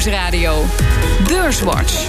Nieuwsradio. 0.00 0.64
Beurswatch. 1.26 2.08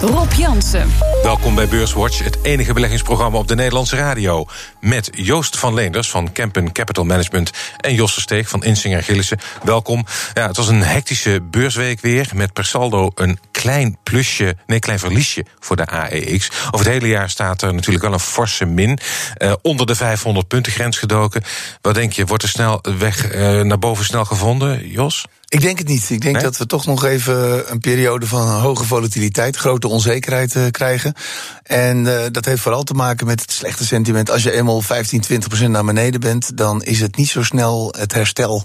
Rob 0.00 0.32
Jansen. 0.32 0.90
Welkom 1.22 1.54
bij 1.54 1.68
Beurswatch, 1.68 2.24
het 2.24 2.38
enige 2.42 2.72
beleggingsprogramma 2.72 3.38
op 3.38 3.48
de 3.48 3.54
Nederlandse 3.54 3.96
radio. 3.96 4.46
Met 4.80 5.10
Joost 5.12 5.58
van 5.58 5.74
Leenders 5.74 6.10
van 6.10 6.32
Kempen 6.32 6.72
Capital 6.72 7.04
Management 7.04 7.50
en 7.80 7.94
Jos 7.94 8.20
Steeg 8.20 8.48
van 8.48 8.64
Insinger 8.64 9.02
Gillissen. 9.02 9.38
Welkom. 9.62 10.04
Ja, 10.32 10.46
het 10.46 10.56
was 10.56 10.68
een 10.68 10.82
hectische 10.82 11.40
beursweek 11.50 12.00
weer 12.00 12.30
met 12.34 12.52
per 12.52 12.64
saldo 12.64 13.10
een 13.14 13.38
klein 13.50 13.96
plusje, 14.02 14.56
nee, 14.66 14.78
klein 14.78 14.98
verliesje 14.98 15.44
voor 15.60 15.76
de 15.76 15.86
AEX. 15.86 16.50
Over 16.70 16.86
het 16.86 16.94
hele 16.94 17.08
jaar 17.08 17.30
staat 17.30 17.62
er 17.62 17.74
natuurlijk 17.74 18.04
wel 18.04 18.12
een 18.12 18.20
forse 18.20 18.64
min. 18.64 18.98
Uh, 19.38 19.52
onder 19.62 19.86
de 19.86 19.94
500 19.94 20.48
punten 20.48 20.72
grens 20.72 20.98
gedoken. 20.98 21.42
Wat 21.80 21.94
denk 21.94 22.12
je, 22.12 22.26
wordt 22.26 22.42
de 22.42 22.48
snel 22.48 22.80
weg 22.98 23.34
uh, 23.34 23.60
naar 23.60 23.78
boven 23.78 24.04
snel 24.04 24.24
gevonden, 24.24 24.88
Jos? 24.88 25.24
Ik 25.54 25.60
denk 25.60 25.78
het 25.78 25.88
niet. 25.88 26.10
Ik 26.10 26.20
denk 26.20 26.34
Nee? 26.34 26.44
dat 26.44 26.56
we 26.56 26.66
toch 26.66 26.86
nog 26.86 27.04
even 27.04 27.70
een 27.72 27.78
periode 27.78 28.26
van 28.26 28.48
hoge 28.48 28.84
volatiliteit, 28.84 29.56
grote 29.56 29.88
onzekerheid 29.88 30.54
uh, 30.54 30.66
krijgen. 30.70 31.14
En 31.62 32.04
uh, 32.04 32.22
dat 32.32 32.44
heeft 32.44 32.62
vooral 32.62 32.82
te 32.82 32.94
maken 32.94 33.26
met 33.26 33.40
het 33.40 33.50
slechte 33.52 33.84
sentiment. 33.84 34.30
Als 34.30 34.42
je 34.42 34.52
eenmaal 34.52 34.80
15, 34.80 35.20
20 35.20 35.48
procent 35.48 35.70
naar 35.70 35.84
beneden 35.84 36.20
bent, 36.20 36.56
dan 36.56 36.82
is 36.82 37.00
het 37.00 37.16
niet 37.16 37.28
zo 37.28 37.42
snel 37.42 37.94
het 37.98 38.12
herstel 38.12 38.64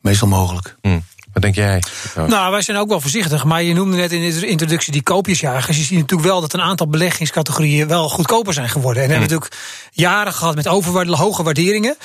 meestal 0.00 0.28
mogelijk. 0.28 0.76
Hm. 0.82 0.98
Wat 1.32 1.42
denk 1.42 1.54
jij? 1.54 1.82
Nou, 2.26 2.50
wij 2.50 2.62
zijn 2.62 2.76
ook 2.76 2.88
wel 2.88 3.00
voorzichtig. 3.00 3.44
Maar 3.44 3.62
je 3.62 3.74
noemde 3.74 3.96
net 3.96 4.12
in 4.12 4.40
de 4.40 4.46
introductie 4.46 4.92
die 4.92 5.02
koopjesjagers. 5.02 5.76
Je 5.76 5.82
ziet 5.82 5.98
natuurlijk 5.98 6.28
wel 6.28 6.40
dat 6.40 6.52
een 6.52 6.60
aantal 6.60 6.88
beleggingscategorieën 6.88 7.88
wel 7.88 8.08
goedkoper 8.08 8.52
zijn 8.52 8.68
geworden. 8.68 9.02
En 9.02 9.08
we 9.08 9.14
hebben 9.14 9.34
natuurlijk 9.34 9.60
jaren 9.92 10.32
gehad 10.32 10.54
met 10.54 10.68
overwaarde, 10.68 11.16
hoge 11.16 11.42
waarderingen. 11.42 11.96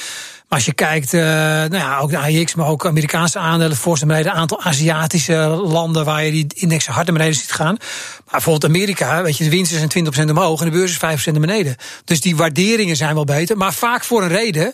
Maar 0.49 0.57
als 0.57 0.65
je 0.65 0.73
kijkt, 0.73 1.13
uh, 1.13 1.21
nou 1.21 1.75
ja, 1.75 1.99
ook 1.99 2.09
de 2.09 2.17
AIX, 2.17 2.55
maar 2.55 2.67
ook 2.67 2.85
Amerikaanse 2.85 3.39
aandelen, 3.39 3.77
voorst 3.77 4.03
naar 4.03 4.11
beneden, 4.11 4.33
een 4.33 4.41
aantal 4.41 4.61
Aziatische 4.61 5.35
landen 5.47 6.05
waar 6.05 6.25
je 6.25 6.31
die 6.31 6.47
indexen 6.55 6.93
hard 6.93 7.05
naar 7.05 7.15
beneden 7.15 7.37
ziet 7.37 7.51
gaan. 7.51 7.75
Maar 7.77 8.31
bijvoorbeeld 8.31 8.73
Amerika, 8.73 9.21
weet 9.21 9.37
je, 9.37 9.43
de 9.43 9.49
winsten 9.49 9.91
zijn 9.91 10.05
20% 10.27 10.29
omhoog 10.29 10.59
en 10.59 10.65
de 10.65 10.71
beurs 10.71 10.91
is 10.91 11.23
5% 11.23 11.31
naar 11.31 11.41
beneden. 11.41 11.75
Dus 12.05 12.21
die 12.21 12.35
waarderingen 12.35 12.95
zijn 12.95 13.13
wel 13.13 13.23
beter, 13.23 13.57
maar 13.57 13.73
vaak 13.73 14.03
voor 14.03 14.21
een 14.21 14.27
reden. 14.27 14.73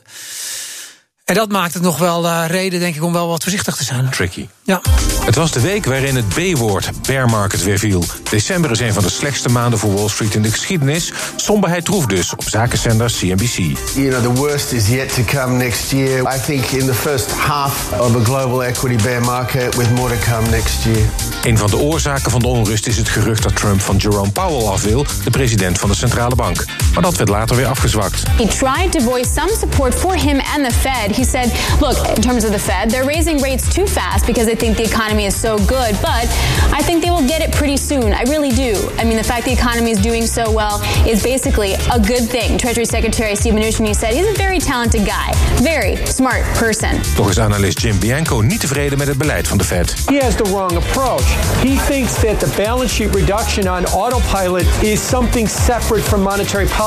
En 1.31 1.37
dat 1.37 1.51
maakt 1.51 1.73
het 1.73 1.83
nog 1.83 1.97
wel 1.97 2.25
uh, 2.25 2.43
reden, 2.47 2.79
denk 2.79 2.95
ik, 2.95 3.03
om 3.03 3.13
wel 3.13 3.27
wat 3.27 3.43
voorzichtig 3.43 3.75
te 3.75 3.83
zijn. 3.83 4.09
Tricky. 4.09 4.47
Ja. 4.63 4.81
Het 5.25 5.35
was 5.35 5.51
de 5.51 5.59
week 5.59 5.85
waarin 5.85 6.15
het 6.15 6.29
B-woord, 6.29 6.89
bear 7.07 7.29
market, 7.29 7.63
weer 7.63 7.79
viel. 7.79 8.03
December 8.29 8.71
is 8.71 8.79
een 8.79 8.93
van 8.93 9.03
de 9.03 9.09
slechtste 9.09 9.49
maanden 9.49 9.79
voor 9.79 9.93
Wall 9.93 10.09
Street 10.09 10.35
in 10.35 10.41
de 10.41 10.51
geschiedenis. 10.51 11.11
Somberheid 11.35 11.85
troef 11.85 12.05
dus 12.05 12.33
op 12.33 12.43
zakenzender 12.43 13.11
CNBC. 13.19 13.77
You 13.95 14.09
know, 14.09 14.21
the 14.21 14.33
worst 14.33 14.71
is 14.71 14.87
yet 14.87 15.13
to 15.13 15.23
come 15.23 15.57
next 15.57 15.91
year. 15.91 16.35
I 16.35 16.39
think 16.45 16.65
in 16.65 16.85
the 16.85 16.93
first 16.93 17.31
half 17.31 17.91
of 17.99 18.15
a 18.15 18.23
global 18.23 18.63
equity 18.63 19.03
bear 19.03 19.21
market 19.21 19.75
with 19.75 19.91
more 19.91 20.17
to 20.17 20.31
come 20.31 20.49
next 20.49 20.83
year. 20.83 21.05
Een 21.43 21.57
van 21.57 21.69
de 21.69 21.77
oorzaken 21.77 22.31
van 22.31 22.39
de 22.39 22.47
onrust 22.47 22.87
is 22.87 22.97
het 22.97 23.09
gerucht 23.09 23.43
dat 23.43 23.55
Trump 23.55 23.81
van 23.81 23.95
Jerome 23.95 24.31
Powell 24.31 24.67
af 24.67 24.83
wil, 24.83 25.05
de 25.23 25.29
president 25.29 25.79
van 25.79 25.89
de 25.89 25.95
centrale 25.95 26.35
bank. 26.35 26.65
Maar 26.93 27.03
dat 27.03 27.17
werd 27.17 27.29
later 27.29 27.55
weer 27.55 27.65
afgezwakt. 27.65 28.23
He 28.37 28.47
tried 28.47 28.91
to 28.91 28.99
voice 28.99 29.33
some 29.33 29.49
support 29.59 29.95
for 29.95 30.15
him 30.15 30.39
and 30.55 30.65
the 30.65 30.73
Fed. 30.73 31.15
He 31.15 31.23
said, 31.23 31.51
look, 31.79 32.07
in 32.15 32.21
terms 32.21 32.43
of 32.43 32.51
the 32.51 32.59
Fed, 32.59 32.89
they're 32.89 33.05
raising 33.05 33.41
rates 33.41 33.67
too 33.73 33.87
fast 33.87 34.25
because 34.25 34.45
they 34.45 34.57
think 34.57 34.75
the 34.75 34.83
economy 34.83 35.25
is 35.25 35.39
so 35.39 35.57
good, 35.57 35.95
but 36.01 36.25
I 36.73 36.81
think 36.83 37.01
they 37.03 37.09
will 37.09 37.27
get 37.27 37.41
it 37.41 37.51
pretty 37.51 37.77
soon. 37.77 38.13
I 38.13 38.23
really 38.27 38.49
do. 38.49 38.73
I 38.99 39.03
mean, 39.03 39.17
the 39.17 39.23
fact 39.23 39.45
the 39.45 39.51
economy 39.51 39.91
is 39.91 40.01
doing 40.01 40.27
so 40.27 40.51
well 40.51 40.81
is 41.05 41.21
basically 41.23 41.73
a 41.73 41.99
good 41.99 42.29
thing. 42.29 42.57
Treasury 42.57 42.85
Secretary 42.85 43.35
Steve 43.35 43.53
Mnuchin 43.53 43.95
said 43.95 44.13
he's 44.13 44.27
a 44.27 44.37
very 44.37 44.59
talented 44.59 45.05
guy, 45.05 45.31
very 45.61 45.95
smart 46.05 46.43
person. 46.57 47.01
Toch 47.15 47.29
is 47.29 47.37
analist 47.39 47.79
Jim 47.81 47.99
Bianco 47.99 48.41
niet 48.41 48.59
tevreden 48.59 48.97
met 48.97 49.07
het 49.07 49.17
beleid 49.17 49.47
van 49.47 49.57
de 49.57 49.63
Fed. 49.63 49.93
He 50.05 50.17
has 50.23 50.35
the 50.35 50.43
wrong 50.43 50.75
approach. 50.75 51.25
He 51.61 51.75
thinks 51.87 52.13
that 52.13 52.39
the 52.39 52.49
balance 52.55 52.93
sheet 52.93 53.15
reduction 53.15 53.67
on 53.67 53.85
autopilot 53.85 54.65
is 54.81 55.07
something 55.07 55.49
separate 55.49 56.03
from 56.03 56.21
monetary 56.21 56.65
policy. 56.65 56.79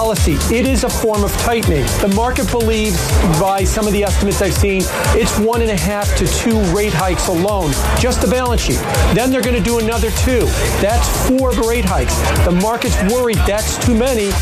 It 0.50 0.66
is 0.66 0.82
a 0.82 0.91
form 0.91 1.22
of 1.22 1.31
tightening. 1.38 1.84
The 2.00 2.12
market 2.16 2.50
believes, 2.50 2.97
by 3.41 3.62
some 3.62 3.87
of 3.87 3.93
the 3.93 4.03
estimates 4.03 4.43
I've 4.43 4.53
seen, 4.53 4.82
it's 5.15 5.38
one 5.38 5.62
and 5.62 5.71
a 5.71 5.77
half 5.77 6.16
to 6.16 6.27
two 6.27 6.60
rate 6.75 6.93
hikes 6.93 7.28
alone, 7.28 7.71
just 7.97 8.21
the 8.21 8.27
balance 8.27 8.60
sheet. 8.60 8.81
Then 9.15 9.31
they're 9.31 9.41
going 9.41 9.54
to 9.54 9.62
do 9.62 9.78
another 9.78 10.10
two. 10.10 10.47
That's 10.83 11.06
four 11.28 11.53
rate 11.69 11.84
hikes. 11.84 12.19
The 12.44 12.50
market's 12.50 13.00
worried 13.15 13.38
that's 13.47 13.78
too 13.87 13.94
many. 13.94 14.33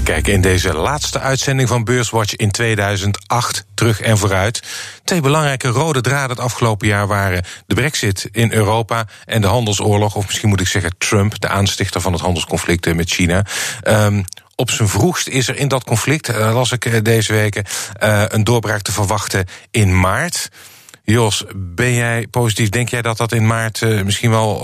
We 0.00 0.06
kijken 0.06 0.32
in 0.32 0.40
deze 0.40 0.74
laatste 0.74 1.18
uitzending 1.18 1.68
van 1.68 1.84
Beurswatch 1.84 2.36
in 2.36 2.50
2008 2.50 3.64
terug 3.74 4.00
en 4.00 4.18
vooruit. 4.18 4.62
Twee 5.04 5.20
belangrijke 5.20 5.68
rode 5.68 6.00
draden 6.00 6.30
het 6.30 6.40
afgelopen 6.40 6.86
jaar 6.86 7.06
waren 7.06 7.44
de 7.66 7.74
brexit 7.74 8.28
in 8.32 8.52
Europa 8.52 9.06
en 9.24 9.40
de 9.40 9.46
handelsoorlog, 9.46 10.14
of 10.14 10.26
misschien 10.26 10.48
moet 10.48 10.60
ik 10.60 10.66
zeggen 10.66 10.94
Trump, 10.98 11.40
de 11.40 11.48
aanstichter 11.48 12.00
van 12.00 12.12
het 12.12 12.20
handelsconflict 12.20 12.94
met 12.94 13.10
China. 13.10 13.44
Um, 13.88 14.24
op 14.54 14.70
zijn 14.70 14.88
vroegst 14.88 15.28
is 15.28 15.48
er 15.48 15.56
in 15.56 15.68
dat 15.68 15.84
conflict, 15.84 16.28
uh, 16.28 16.54
las 16.54 16.72
ik 16.72 17.04
deze 17.04 17.32
weken, 17.32 17.64
uh, 18.02 18.24
een 18.28 18.44
doorbraak 18.44 18.82
te 18.82 18.92
verwachten 18.92 19.46
in 19.70 20.00
maart. 20.00 20.48
Jos, 21.04 21.44
ben 21.54 21.94
jij 21.94 22.26
positief? 22.30 22.68
Denk 22.68 22.88
jij 22.88 23.02
dat 23.02 23.16
dat 23.16 23.32
in 23.32 23.46
maart 23.46 24.04
misschien 24.04 24.30
wel 24.30 24.60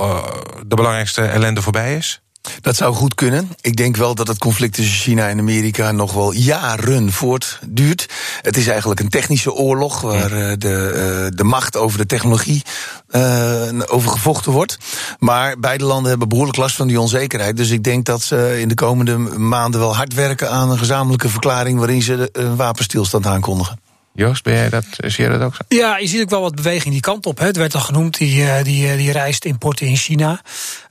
de 0.67 0.75
belangrijkste 0.75 1.23
ellende 1.23 1.63
voorbij 1.63 1.97
is? 1.97 2.21
Dat 2.61 2.77
zou 2.77 2.95
goed 2.95 3.15
kunnen. 3.15 3.51
Ik 3.61 3.77
denk 3.77 3.97
wel 3.97 4.15
dat 4.15 4.29
het 4.29 4.39
conflict 4.39 4.75
tussen 4.75 4.95
China 4.95 5.29
en 5.29 5.39
Amerika 5.39 5.93
nog 5.93 6.13
wel 6.13 6.33
jaren 6.33 7.13
voortduurt. 7.13 8.09
Het 8.43 8.57
is 8.57 8.67
eigenlijk 8.67 9.01
een 9.01 9.09
technische 9.09 9.53
oorlog 9.53 10.01
waar 10.01 10.33
uh, 10.33 10.53
de, 10.59 10.93
uh, 11.29 11.37
de 11.37 11.45
macht 11.45 11.77
over 11.77 11.99
de 11.99 12.07
technologie 12.07 12.63
uh, 13.11 13.69
over 13.87 14.11
gevochten 14.11 14.53
wordt. 14.53 14.79
Maar 15.19 15.59
beide 15.59 15.85
landen 15.85 16.09
hebben 16.09 16.29
behoorlijk 16.29 16.57
last 16.57 16.77
van 16.77 16.89
die 16.89 17.01
onzekerheid. 17.01 17.57
Dus 17.57 17.71
ik 17.71 17.85
denk 17.85 18.05
dat 18.05 18.23
ze 18.23 18.61
in 18.61 18.69
de 18.69 18.75
komende 18.75 19.17
maanden 19.19 19.81
wel 19.81 19.97
hard 19.97 20.15
werken 20.15 20.51
aan 20.51 20.71
een 20.71 20.79
gezamenlijke 20.79 21.29
verklaring 21.29 21.79
waarin 21.79 22.03
ze 22.03 22.29
een 22.33 22.57
wapenstilstand 22.57 23.27
aankondigen. 23.27 23.86
Joost, 24.17 24.43
ben 24.43 24.55
jij 24.55 24.69
dat, 24.69 24.85
zie 24.97 25.25
jij 25.25 25.29
dat 25.29 25.41
ook 25.41 25.55
zo? 25.55 25.63
Ja, 25.69 25.99
je 25.99 26.07
ziet 26.07 26.23
ook 26.23 26.31
wel 26.31 26.41
wat 26.41 26.55
beweging 26.55 26.93
die 26.93 27.03
kant 27.03 27.27
op. 27.27 27.39
Hè. 27.39 27.47
Het 27.47 27.57
werd 27.57 27.75
al 27.75 27.81
genoemd, 27.81 28.19
die, 28.19 28.63
die, 28.63 28.97
die 28.97 29.13
rijstimporten 29.13 29.87
in 29.87 29.97
China. 29.97 30.41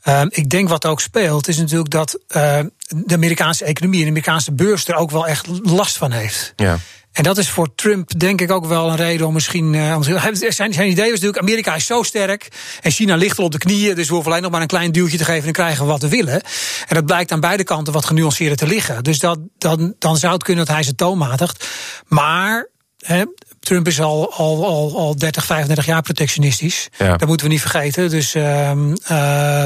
Uh, 0.03 0.21
ik 0.29 0.49
denk 0.49 0.69
wat 0.69 0.85
ook 0.85 1.01
speelt, 1.01 1.47
is 1.47 1.57
natuurlijk 1.57 1.89
dat 1.89 2.19
uh, 2.27 2.59
de 2.87 3.13
Amerikaanse 3.13 3.65
economie 3.65 3.99
en 3.99 4.05
de 4.05 4.11
Amerikaanse 4.11 4.51
beurs 4.51 4.87
er 4.87 4.95
ook 4.95 5.11
wel 5.11 5.27
echt 5.27 5.47
last 5.63 5.97
van 5.97 6.11
heeft. 6.11 6.53
Ja. 6.55 6.79
En 7.11 7.23
dat 7.23 7.37
is 7.37 7.49
voor 7.49 7.75
Trump 7.75 8.19
denk 8.19 8.41
ik 8.41 8.51
ook 8.51 8.65
wel 8.65 8.89
een 8.89 8.95
reden 8.95 9.27
om 9.27 9.33
misschien... 9.33 9.73
Uh, 9.73 10.01
zijn, 10.01 10.73
zijn 10.73 10.89
idee 10.89 11.11
was 11.11 11.19
natuurlijk, 11.19 11.37
Amerika 11.37 11.75
is 11.75 11.85
zo 11.85 12.03
sterk... 12.03 12.47
en 12.81 12.91
China 12.91 13.15
ligt 13.15 13.39
al 13.39 13.45
op 13.45 13.51
de 13.51 13.57
knieën... 13.57 13.95
dus 13.95 14.07
we 14.07 14.13
hoeven 14.13 14.31
alleen 14.31 14.43
nog 14.43 14.51
maar 14.51 14.61
een 14.61 14.67
klein 14.67 14.91
duwtje 14.91 15.17
te 15.17 15.23
geven... 15.23 15.39
en 15.39 15.43
dan 15.43 15.53
krijgen 15.53 15.85
we 15.85 15.91
wat 15.91 16.01
we 16.01 16.09
willen. 16.09 16.41
En 16.87 16.95
dat 16.95 17.05
blijkt 17.05 17.31
aan 17.31 17.39
beide 17.39 17.63
kanten 17.63 17.93
wat 17.93 18.05
genuanceerder 18.05 18.57
te 18.57 18.67
liggen. 18.67 19.03
Dus 19.03 19.19
dat, 19.19 19.39
dan, 19.57 19.95
dan 19.99 20.17
zou 20.17 20.33
het 20.33 20.43
kunnen 20.43 20.65
dat 20.65 20.75
hij 20.75 20.83
ze 20.83 20.95
toonmatigt. 20.95 21.67
Maar... 22.07 22.73
He, 23.05 23.25
Trump 23.59 23.87
is 23.87 24.01
al, 24.01 24.33
al, 24.33 24.65
al, 24.65 24.97
al 24.97 25.15
30, 25.15 25.45
35 25.45 25.85
jaar 25.85 26.01
protectionistisch. 26.01 26.89
Ja. 26.97 27.17
Dat 27.17 27.27
moeten 27.27 27.45
we 27.45 27.51
niet 27.51 27.61
vergeten. 27.61 28.09
Dus 28.09 28.35
uh, 28.35 28.71
uh, 29.11 29.65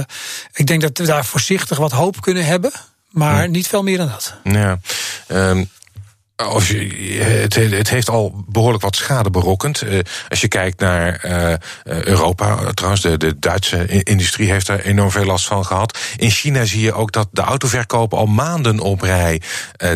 ik 0.54 0.68
denk 0.68 0.82
dat 0.82 0.98
we 0.98 1.06
daar 1.06 1.26
voorzichtig 1.26 1.78
wat 1.78 1.92
hoop 1.92 2.22
kunnen 2.22 2.46
hebben. 2.46 2.72
Maar 3.10 3.42
ja. 3.42 3.48
niet 3.48 3.68
veel 3.68 3.84
meer 3.84 3.98
dan 3.98 4.08
dat. 4.08 4.34
Ja. 4.44 4.80
Um 5.28 5.70
als 6.46 6.68
je, 6.68 6.78
het, 7.24 7.56
het, 7.56 7.90
heeft 7.90 8.10
al 8.10 8.44
behoorlijk 8.48 8.84
wat 8.84 8.96
schade 8.96 9.30
berokkend. 9.30 9.84
Uh, 9.84 10.00
als 10.30 10.42
je 10.42 10.48
kijkt 10.48 10.80
naar 10.80 11.24
uh, 11.26 11.54
Europa, 11.84 12.72
trouwens, 12.74 13.02
de, 13.02 13.18
de 13.18 13.40
Duitse 13.40 14.04
industrie 14.04 14.52
heeft 14.52 14.68
er 14.68 14.86
enorm 14.86 15.12
veel 15.12 15.26
last 15.26 15.48
van 15.48 15.66
gehad. 15.66 15.98
In 16.18 16.30
China 16.30 16.66
zie 16.66 16.82
je 16.82 16.94
ook 16.94 17.12
dat 17.12 17.28
de 17.32 17.42
autoverkopen 17.42 18.18
al 18.18 18.26
maanden 18.26 18.80
op 18.80 19.02
rij 19.02 19.42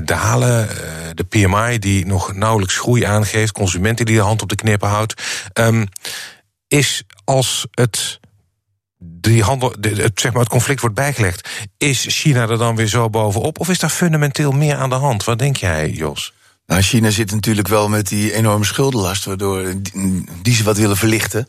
dalen. 0.04 0.70
de 1.14 1.24
PMI 1.24 1.80
die 1.80 2.06
nog 2.06 2.34
nauwelijks 2.34 2.78
groei 2.78 3.04
aangeeft, 3.04 3.52
consumenten 3.52 4.06
die 4.06 4.16
de 4.16 4.22
hand 4.22 4.42
op 4.42 4.50
de 4.50 4.56
knippen 4.56 4.90
houdt. 4.90 5.22
Um, 5.54 5.88
is 6.68 7.04
als 7.24 7.68
het 7.72 8.20
die 9.04 9.44
handel, 9.44 9.74
het, 9.82 10.20
zeg 10.20 10.32
maar 10.32 10.42
het 10.42 10.52
conflict 10.52 10.82
wordt 10.82 10.96
bijgelegd, 10.96 11.50
is 11.78 12.06
China 12.10 12.42
er 12.50 12.58
dan 12.58 12.76
weer 12.76 12.88
zo 12.88 13.10
bovenop? 13.10 13.60
Of 13.60 13.70
is 13.70 13.80
daar 13.80 13.90
fundamenteel 13.90 14.52
meer 14.52 14.76
aan 14.76 14.90
de 14.90 14.96
hand? 14.96 15.24
Wat 15.24 15.40
denk 15.40 15.58
jij, 15.58 15.90
Jos? 15.90 16.34
Nou, 16.66 16.82
China 16.82 17.10
zit 17.10 17.32
natuurlijk 17.32 17.68
wel 17.68 17.90
met 17.90 18.08
die 18.08 18.34
enorme 18.34 18.66
schuldenlast, 18.66 19.26
waardoor 19.26 19.74
die 20.42 20.54
ze 20.54 20.64
wat 20.64 20.78
willen 20.78 20.98
verlichten. 20.98 21.48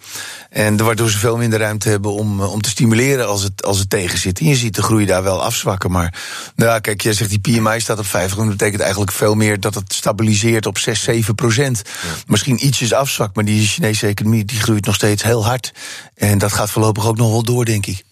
En 0.50 0.76
waardoor 0.76 1.10
ze 1.10 1.18
veel 1.18 1.36
minder 1.36 1.58
ruimte 1.58 1.88
hebben 1.88 2.12
om, 2.12 2.40
om 2.40 2.60
te 2.60 2.68
stimuleren 2.68 3.28
als 3.28 3.42
het, 3.42 3.64
als 3.64 3.78
het 3.78 3.90
tegen 3.90 4.18
zit. 4.18 4.38
En 4.38 4.46
je 4.46 4.56
ziet 4.56 4.74
de 4.74 4.82
groei 4.82 5.06
daar 5.06 5.22
wel 5.22 5.42
afzwakken. 5.42 5.90
Maar 5.90 6.22
nou, 6.56 6.80
kijk, 6.80 7.00
jij 7.00 7.12
zegt 7.12 7.30
die 7.30 7.40
PMI 7.60 7.80
staat 7.80 7.98
op 7.98 8.06
50. 8.06 8.38
Dat 8.38 8.48
betekent 8.48 8.80
eigenlijk 8.80 9.12
veel 9.12 9.34
meer 9.34 9.60
dat 9.60 9.74
het 9.74 9.92
stabiliseert 9.92 10.66
op 10.66 10.78
6, 10.78 11.02
7 11.02 11.34
procent. 11.34 11.82
Ja. 11.84 12.08
Misschien 12.26 12.66
ietsjes 12.66 12.92
afzwakt, 12.92 13.36
maar 13.36 13.44
die 13.44 13.66
Chinese 13.66 14.06
economie 14.06 14.44
die 14.44 14.60
groeit 14.60 14.86
nog 14.86 14.94
steeds 14.94 15.22
heel 15.22 15.44
hard. 15.44 15.72
En 16.14 16.38
dat 16.38 16.52
gaat 16.52 16.70
voorlopig 16.70 17.06
ook 17.06 17.16
nog 17.16 17.30
wel 17.30 17.42
door, 17.42 17.64
denk 17.64 17.86
ik. 17.86 18.04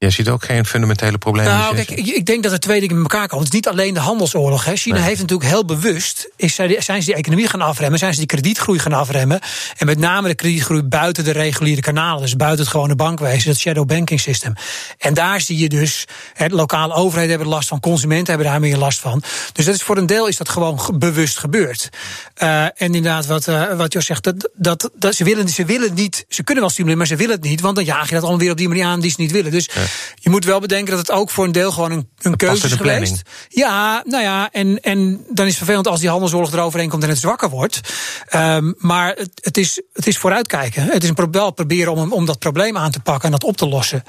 Jij 0.00 0.10
ziet 0.10 0.28
ook 0.28 0.44
geen 0.44 0.66
fundamentele 0.66 1.18
problemen? 1.18 1.52
Nou, 1.52 1.74
kijk, 1.74 1.90
ik, 1.90 2.06
ik 2.06 2.26
denk 2.26 2.42
dat 2.42 2.52
er 2.52 2.60
twee 2.60 2.80
dingen 2.80 2.94
bij 2.94 3.02
elkaar 3.02 3.28
komen. 3.28 3.44
Het 3.44 3.54
is 3.54 3.60
niet 3.60 3.68
alleen 3.68 3.94
de 3.94 4.00
handelsoorlog. 4.00 4.64
Hè. 4.64 4.76
China 4.76 4.94
Nee. 4.96 5.04
heeft 5.04 5.20
natuurlijk 5.20 5.50
heel 5.50 5.64
bewust... 5.64 6.28
Is, 6.36 6.54
zij- 6.54 6.80
zijn 6.80 7.00
ze 7.00 7.06
die 7.06 7.14
economie 7.14 7.48
gaan 7.48 7.60
afremmen, 7.60 7.98
zijn 7.98 8.12
ze 8.12 8.18
die 8.18 8.26
kredietgroei 8.28 8.78
gaan 8.78 8.92
afremmen. 8.92 9.40
En 9.76 9.86
met 9.86 9.98
name 9.98 10.28
de 10.28 10.34
kredietgroei 10.34 10.82
buiten 10.82 11.24
de 11.24 11.30
reguliere 11.30 11.80
kanalen. 11.80 12.20
Dus 12.22 12.36
buiten 12.36 12.60
het 12.60 12.70
gewone 12.70 12.94
bankwezen, 12.94 13.50
het 13.50 13.58
shadow 13.60 13.86
banking 13.86 14.20
system. 14.20 14.54
En 14.98 15.14
daar 15.14 15.40
zie 15.40 15.58
je 15.58 15.68
dus, 15.68 16.04
hè, 16.34 16.46
lokale 16.48 16.94
overheden 16.94 17.30
hebben 17.30 17.48
er 17.48 17.54
last 17.54 17.68
van... 17.68 17.80
consumenten 17.80 18.28
hebben 18.34 18.46
daar 18.52 18.60
meer 18.60 18.76
last 18.76 18.98
van. 18.98 19.22
Dus 19.52 19.64
dat 19.64 19.74
is 19.74 19.82
voor 19.82 19.96
een 19.96 20.06
deel 20.06 20.26
is 20.28 20.36
dat 20.36 20.48
gewoon 20.48 20.80
ge- 20.80 20.98
bewust 20.98 21.38
gebeurd. 21.38 21.88
Eh, 22.34 22.62
en 22.64 22.72
inderdaad, 22.76 23.26
wat, 23.26 23.48
eh, 23.48 23.76
wat 23.76 23.92
Jos 23.92 24.06
zegt, 24.06 24.24
dat, 24.24 24.50
dat, 24.54 24.90
dat, 24.98 25.14
ze, 25.14 25.24
willen, 25.24 25.48
ze 25.48 25.64
willen 25.64 25.94
niet... 25.94 26.24
Ze 26.28 26.42
kunnen 26.42 26.62
wel 26.62 26.72
stimuleren, 26.72 26.98
maar 27.06 27.16
ze 27.16 27.22
willen 27.22 27.34
het 27.40 27.44
niet. 27.44 27.60
Want 27.60 27.76
dan 27.76 27.84
jaag 27.84 28.06
je 28.08 28.12
dat 28.14 28.20
allemaal 28.22 28.40
weer 28.40 28.50
op 28.50 28.56
die 28.56 28.68
manier 28.68 28.84
aan 28.84 29.00
die 29.00 29.10
ze 29.10 29.16
niet 29.20 29.30
willen. 29.32 29.50
Dus 29.50 29.68
je 30.14 30.30
moet 30.30 30.44
wel 30.44 30.60
bedenken 30.60 30.90
dat 30.90 30.98
het 31.06 31.10
ook 31.10 31.30
voor 31.30 31.44
een 31.44 31.52
deel 31.52 31.72
gewoon 31.72 31.90
een, 31.90 32.08
een 32.22 32.36
keuze 32.36 32.66
is 32.66 32.76
planning. 32.76 33.06
geweest. 33.06 33.22
Ja, 33.48 34.02
nou 34.06 34.22
ja, 34.22 34.48
en, 34.52 34.80
en 34.80 35.24
dan 35.30 35.44
is 35.46 35.50
het 35.50 35.56
vervelend 35.56 35.86
als 35.88 36.00
die 36.00 36.08
handelsoorlog 36.08 36.52
eroverheen 36.52 36.88
komt 36.88 37.02
en 37.02 37.08
het 37.08 37.18
zwakker 37.18 37.48
wordt. 37.50 37.80
Ehm, 38.28 38.72
maar 38.76 39.08
het, 39.16 39.30
het, 39.40 39.56
is, 39.56 39.80
het 39.92 40.06
is 40.06 40.18
vooruitkijken. 40.18 40.82
Het 40.82 41.02
is 41.02 41.08
een 41.08 41.14
pro- 41.14 41.30
wel 41.30 41.50
proberen 41.50 41.92
om, 41.92 42.12
om 42.12 42.26
dat 42.26 42.38
probleem 42.38 42.76
aan 42.76 42.90
te 42.90 43.00
pakken 43.00 43.24
en 43.24 43.30
dat 43.30 43.44
op 43.44 43.56
te 43.56 43.68
lossen. 43.68 44.02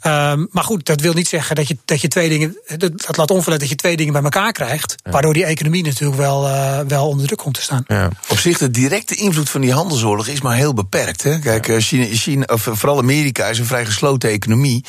Ehm, 0.00 0.46
maar 0.50 0.64
goed, 0.64 0.86
dat 0.86 1.00
wil 1.00 1.12
niet 1.12 1.28
zeggen 1.28 1.56
dat 1.56 1.68
je, 1.68 1.76
dat 1.84 2.00
je 2.00 2.08
twee 2.08 2.28
dingen. 2.28 2.56
Dat, 2.76 2.80
dat 3.06 3.16
laat 3.16 3.30
onverlet 3.30 3.60
dat 3.60 3.68
je 3.68 3.74
twee 3.74 3.96
dingen 3.96 4.12
bij 4.12 4.22
elkaar 4.22 4.52
krijgt. 4.52 4.94
Waardoor 5.10 5.32
die 5.34 5.44
economie 5.44 5.82
natuurlijk 5.84 6.18
wel, 6.20 6.46
eh, 6.48 6.78
wel 6.88 7.08
onder 7.08 7.26
druk 7.26 7.38
komt 7.38 7.54
te 7.54 7.62
staan. 7.62 7.84
Ja. 7.86 8.08
Op 8.28 8.38
zich, 8.38 8.58
de 8.58 8.70
directe 8.70 9.14
invloed 9.14 9.50
van 9.50 9.60
die 9.60 9.72
handelsoorlog 9.72 10.26
is 10.26 10.40
maar 10.40 10.56
heel 10.56 10.74
beperkt. 10.74 11.22
Hè? 11.22 11.38
Kijk, 11.38 11.68
eh, 11.68 11.76
China, 11.78 12.06
China, 12.10 12.44
of 12.52 12.66
eh, 12.66 12.74
vooral 12.74 12.98
Amerika 12.98 13.46
is 13.46 13.58
een 13.58 13.66
vrij 13.66 13.84
gesloten 13.84 14.30
economie. 14.30 14.84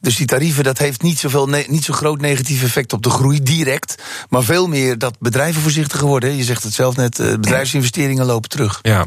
Dus 0.00 0.16
die 0.16 0.26
tarieven, 0.26 0.64
dat 0.64 0.78
heeft 0.78 1.02
niet, 1.02 1.18
zoveel 1.18 1.46
ne- 1.48 1.64
niet 1.68 1.84
zo 1.84 1.92
groot 1.92 2.20
negatief 2.20 2.62
effect 2.62 2.92
op 2.92 3.02
de 3.02 3.10
groei 3.10 3.42
direct. 3.42 3.94
Maar 4.28 4.42
veel 4.42 4.68
meer 4.68 4.98
dat 4.98 5.18
bedrijven 5.18 5.62
voorzichtiger 5.62 6.06
worden. 6.06 6.36
Je 6.36 6.44
zegt 6.44 6.62
het 6.62 6.74
zelf 6.74 6.96
net, 6.96 7.18
eh, 7.18 7.26
bedrijfsinvesteringen 7.30 8.24
lopen 8.26 8.50
terug. 8.50 8.78
Ja. 8.82 9.06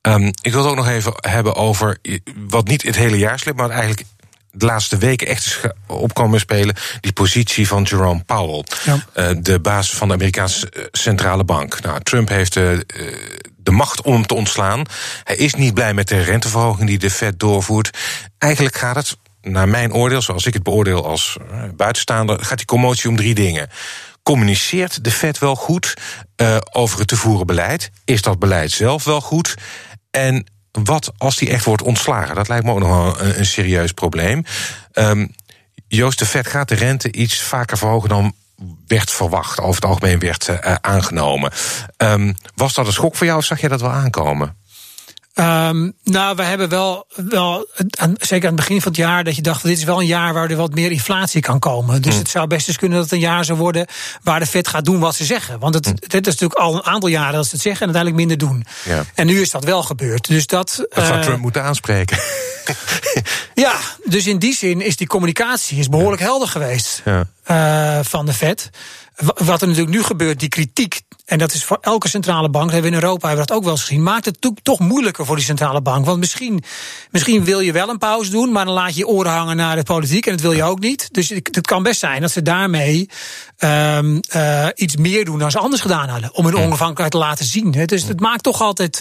Ehm, 0.00 0.26
ik 0.40 0.52
wil 0.52 0.60
het 0.60 0.70
ook 0.70 0.76
nog 0.76 0.88
even 0.88 1.12
hebben 1.16 1.54
over 1.54 1.98
wat 2.48 2.68
niet 2.68 2.82
het 2.82 2.96
hele 2.96 3.18
jaar 3.18 3.38
slipt, 3.38 3.56
maar 3.58 3.70
eigenlijk 3.70 4.04
de 4.50 4.66
laatste 4.66 4.96
weken 4.96 5.26
echt 5.26 5.46
is 5.46 5.60
opkomen 5.86 6.40
spelen. 6.40 6.74
Die 7.00 7.12
positie 7.12 7.68
van 7.68 7.82
Jerome 7.82 8.22
Powell, 8.24 8.64
Ja. 8.84 9.04
eh, 9.12 9.30
de 9.40 9.60
baas 9.60 9.90
van 9.90 10.08
de 10.08 10.14
Amerikaanse 10.14 10.70
eh, 10.70 10.82
centrale 10.92 11.44
bank. 11.44 11.80
Nou, 11.82 12.00
Trump 12.02 12.28
heeft 12.28 12.56
eh, 12.56 12.72
eh, 12.72 12.80
de 13.56 13.70
macht 13.70 14.02
om 14.02 14.12
hem 14.12 14.26
te 14.26 14.34
ontslaan. 14.34 14.82
Hij 15.24 15.36
is 15.36 15.54
niet 15.54 15.74
blij 15.74 15.94
met 15.94 16.08
de 16.08 16.22
renteverhoging 16.22 16.88
die 16.88 16.98
de 16.98 17.10
Fed 17.10 17.40
doorvoert. 17.40 17.98
Eigenlijk 18.38 18.76
gaat 18.76 18.96
het, 18.96 19.16
naar 19.42 19.68
mijn 19.68 19.92
oordeel, 19.92 20.22
zoals 20.22 20.46
ik 20.46 20.54
het 20.54 20.62
beoordeel 20.62 21.06
als 21.06 21.36
eh, 21.50 21.62
buitenstaander, 21.76 22.44
gaat 22.44 22.56
die 22.56 22.66
commotie 22.66 23.08
om 23.08 23.16
drie 23.16 23.34
dingen. 23.34 23.68
Communiceert 24.22 25.04
de 25.04 25.10
Fed 25.10 25.38
wel 25.38 25.54
goed 25.54 25.94
eh, 26.36 26.56
over 26.72 26.98
het 26.98 27.08
te 27.08 27.16
voeren 27.16 27.46
beleid? 27.46 27.90
Is 28.04 28.22
dat 28.22 28.38
beleid 28.38 28.70
zelf 28.70 29.04
wel 29.04 29.20
goed? 29.20 29.54
En 30.10 30.46
wat 30.72 31.12
als 31.16 31.36
die 31.36 31.50
echt 31.50 31.64
wordt 31.64 31.82
ontslagen? 31.82 32.34
Dat 32.34 32.48
lijkt 32.48 32.64
me 32.64 32.72
ook 32.72 32.78
nog 32.78 33.20
een, 33.20 33.38
een 33.38 33.46
serieus 33.46 33.92
probleem. 33.92 34.44
Ehm, 34.92 35.26
Joost, 35.88 36.18
de 36.18 36.26
Fed 36.26 36.46
gaat 36.46 36.68
de 36.68 36.74
rente 36.74 37.12
iets 37.12 37.42
vaker 37.42 37.78
verhogen 37.78 38.08
dan 38.08 38.34
werd 38.86 39.10
verwacht. 39.10 39.60
Over 39.60 39.74
het 39.74 39.90
algemeen 39.90 40.18
werd 40.18 40.48
eh, 40.48 40.74
aangenomen. 40.80 41.52
Ehm, 41.96 42.32
was 42.54 42.74
dat 42.74 42.86
een 42.86 42.92
schok 42.92 43.16
voor 43.16 43.26
jou 43.26 43.38
of 43.38 43.44
zag 43.44 43.60
je 43.60 43.68
dat 43.68 43.80
wel 43.80 43.90
aankomen? 43.90 44.56
Ehm, 45.38 45.90
nou, 46.04 46.36
we 46.36 46.42
hebben 46.42 46.68
wel, 46.68 47.06
wel 47.14 47.66
aan- 47.98 48.14
zeker 48.18 48.48
aan 48.48 48.54
het 48.56 48.66
begin 48.66 48.80
van 48.82 48.92
het 48.92 49.00
jaar, 49.00 49.24
dat 49.24 49.36
je 49.36 49.42
dacht: 49.42 49.62
dit 49.62 49.78
is 49.78 49.84
wel 49.84 50.00
een 50.00 50.06
jaar 50.06 50.34
waar 50.34 50.50
er 50.50 50.56
wat 50.56 50.74
meer 50.74 50.90
inflatie 50.90 51.40
kan 51.40 51.58
komen. 51.58 52.02
Dus 52.02 52.14
het 52.14 52.28
zou 52.28 52.46
best 52.46 52.68
eens 52.68 52.76
kunnen 52.76 52.96
dat 52.98 53.06
het 53.10 53.14
een 53.14 53.26
jaar 53.26 53.44
zou 53.44 53.58
worden 53.58 53.86
waar 54.22 54.40
de 54.40 54.46
Fed 54.46 54.68
gaat 54.68 54.84
doen 54.84 54.98
wat 54.98 55.14
ze 55.14 55.24
zeggen. 55.24 55.58
Want 55.58 55.74
het, 55.74 55.86
het 55.86 56.14
is 56.14 56.20
natuurlijk 56.20 56.60
al 56.60 56.74
een 56.74 56.84
aantal 56.84 57.08
jaren 57.08 57.32
dat 57.34 57.44
ze 57.46 57.50
het 57.52 57.60
zeggen 57.62 57.88
en 57.88 57.94
uiteindelijk 57.94 58.28
minder 58.28 58.48
doen. 58.48 58.66
Ja. 58.84 59.04
En 59.14 59.26
nu 59.26 59.40
is 59.40 59.50
dat 59.50 59.64
wel 59.64 59.82
gebeurd. 59.82 60.26
Dus 60.26 60.46
dat. 60.46 60.86
Dat 60.90 61.06
zou 61.06 61.18
eh, 61.18 61.24
Trump 61.24 61.40
moeten 61.40 61.62
aanspreken. 61.62 62.18
ja, 63.54 63.74
dus 64.04 64.26
in 64.26 64.38
die 64.38 64.54
zin 64.54 64.80
is 64.80 64.96
die 64.96 65.06
communicatie 65.06 65.78
is 65.78 65.88
behoorlijk 65.88 66.22
helder 66.22 66.48
geweest 66.48 67.02
Ja. 67.04 67.26
Eh, 67.48 67.98
van 68.02 68.26
de 68.26 68.32
Fed. 68.32 68.70
Wa- 69.16 69.44
Wat 69.44 69.60
er 69.62 69.68
natuurlijk 69.68 69.96
nu 69.96 70.02
gebeurt, 70.02 70.40
die 70.40 70.48
kritiek, 70.48 71.00
en 71.24 71.38
dat 71.38 71.52
is 71.52 71.64
voor 71.64 71.78
elke 71.80 72.08
centrale 72.08 72.48
bank, 72.50 72.64
dat 72.64 72.72
hebben 72.72 72.90
we 72.90 72.96
in 72.96 73.02
Europa 73.02 73.26
hebben 73.26 73.44
we 73.44 73.48
dat 73.50 73.56
ook 73.58 73.64
wel 73.64 73.72
eens 73.72 73.82
gezien, 73.84 74.02
maakt 74.02 74.24
het 74.24 74.40
to- 74.40 74.54
toch 74.62 74.78
moeilijker 74.78 75.26
voor 75.26 75.36
die 75.36 75.44
centrale 75.44 75.80
bank. 75.80 76.04
Want 76.06 76.18
misschien, 76.18 76.62
misschien 77.10 77.44
wil 77.44 77.60
je 77.60 77.72
wel 77.72 77.88
een 77.88 77.98
pauze 77.98 78.30
doen, 78.30 78.52
maar 78.52 78.64
dan 78.64 78.74
laat 78.74 78.92
je 78.92 78.98
je 78.98 79.06
oren 79.06 79.32
hangen 79.32 79.56
naar 79.56 79.76
de 79.76 79.82
politiek 79.82 80.26
en 80.26 80.32
dat 80.32 80.40
wil 80.40 80.52
je 80.52 80.62
ook 80.64 80.78
niet. 80.80 81.08
Dus 81.14 81.28
het 81.28 81.48
het 81.54 81.66
kan 81.66 81.82
best 81.82 82.00
zijn 82.00 82.20
dat 82.20 82.30
ze 82.30 82.42
daarmee 82.42 83.08
ehm, 83.56 84.18
eh, 84.28 84.66
iets 84.74 84.96
meer 84.96 85.24
doen 85.24 85.38
dan 85.38 85.50
ze 85.50 85.58
anders 85.58 85.82
gedaan 85.82 86.08
hadden, 86.08 86.34
om 86.34 86.44
hun 86.44 86.54
onafhankelijkheid 86.56 87.10
te 87.10 87.18
laten 87.18 87.44
zien. 87.44 87.70
Dus 87.86 88.02
het 88.02 88.20
maakt 88.20 88.42
toch 88.42 88.60
altijd, 88.62 89.00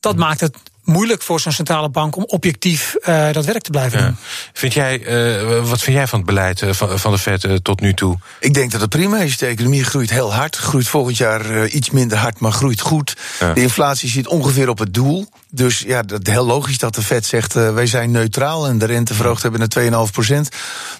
dat 0.00 0.16
maakt 0.16 0.40
het 0.40 0.56
moeilijk 0.90 1.22
voor 1.22 1.40
zo'n 1.40 1.52
centrale 1.52 1.88
bank 1.88 2.16
om 2.16 2.24
objectief 2.26 2.94
eh, 2.94 3.32
dat 3.32 3.44
werk 3.44 3.62
te 3.62 3.70
blijven 3.70 3.98
doen. 3.98 4.16
Vind 4.52 4.72
jij, 4.72 5.04
eh, 5.04 5.68
wat 5.68 5.82
vind 5.82 5.96
jij 5.96 6.06
van 6.06 6.18
het 6.18 6.28
beleid 6.28 6.62
eh, 6.62 6.72
van, 6.72 6.98
van 6.98 7.12
de 7.12 7.18
Fed 7.18 7.60
tot 7.62 7.80
nu 7.80 7.94
toe? 7.94 8.18
Ik 8.40 8.54
denk 8.54 8.70
dat 8.70 8.80
het 8.80 8.90
prima 8.90 9.18
is. 9.18 9.36
De 9.36 9.46
economie 9.46 9.84
groeit 9.84 10.10
heel 10.10 10.34
hard. 10.34 10.56
Groeit 10.56 10.88
volgend 10.88 11.16
jaar 11.16 11.66
iets 11.66 11.90
minder 11.90 12.18
hard, 12.18 12.40
maar 12.40 12.52
groeit 12.52 12.80
goed. 12.80 13.16
Ja. 13.40 13.52
De 13.52 13.62
inflatie 13.62 14.08
zit 14.08 14.26
ongeveer 14.26 14.68
op 14.68 14.78
het 14.78 14.94
doel. 14.94 15.28
Dus 15.52 15.78
ja, 15.86 16.02
dat 16.02 16.26
heel 16.26 16.46
logisch 16.46 16.78
dat 16.78 16.94
de 16.94 17.02
Fed 17.02 17.26
zegt: 17.26 17.56
eh, 17.56 17.74
wij 17.74 17.86
zijn 17.86 18.10
neutraal 18.10 18.66
en 18.66 18.78
de 18.78 18.84
rente 18.86 19.14
verhoogd 19.14 19.42
hebben 19.42 19.60
naar 19.60 20.06
2,5 20.06 20.12
procent. 20.12 20.48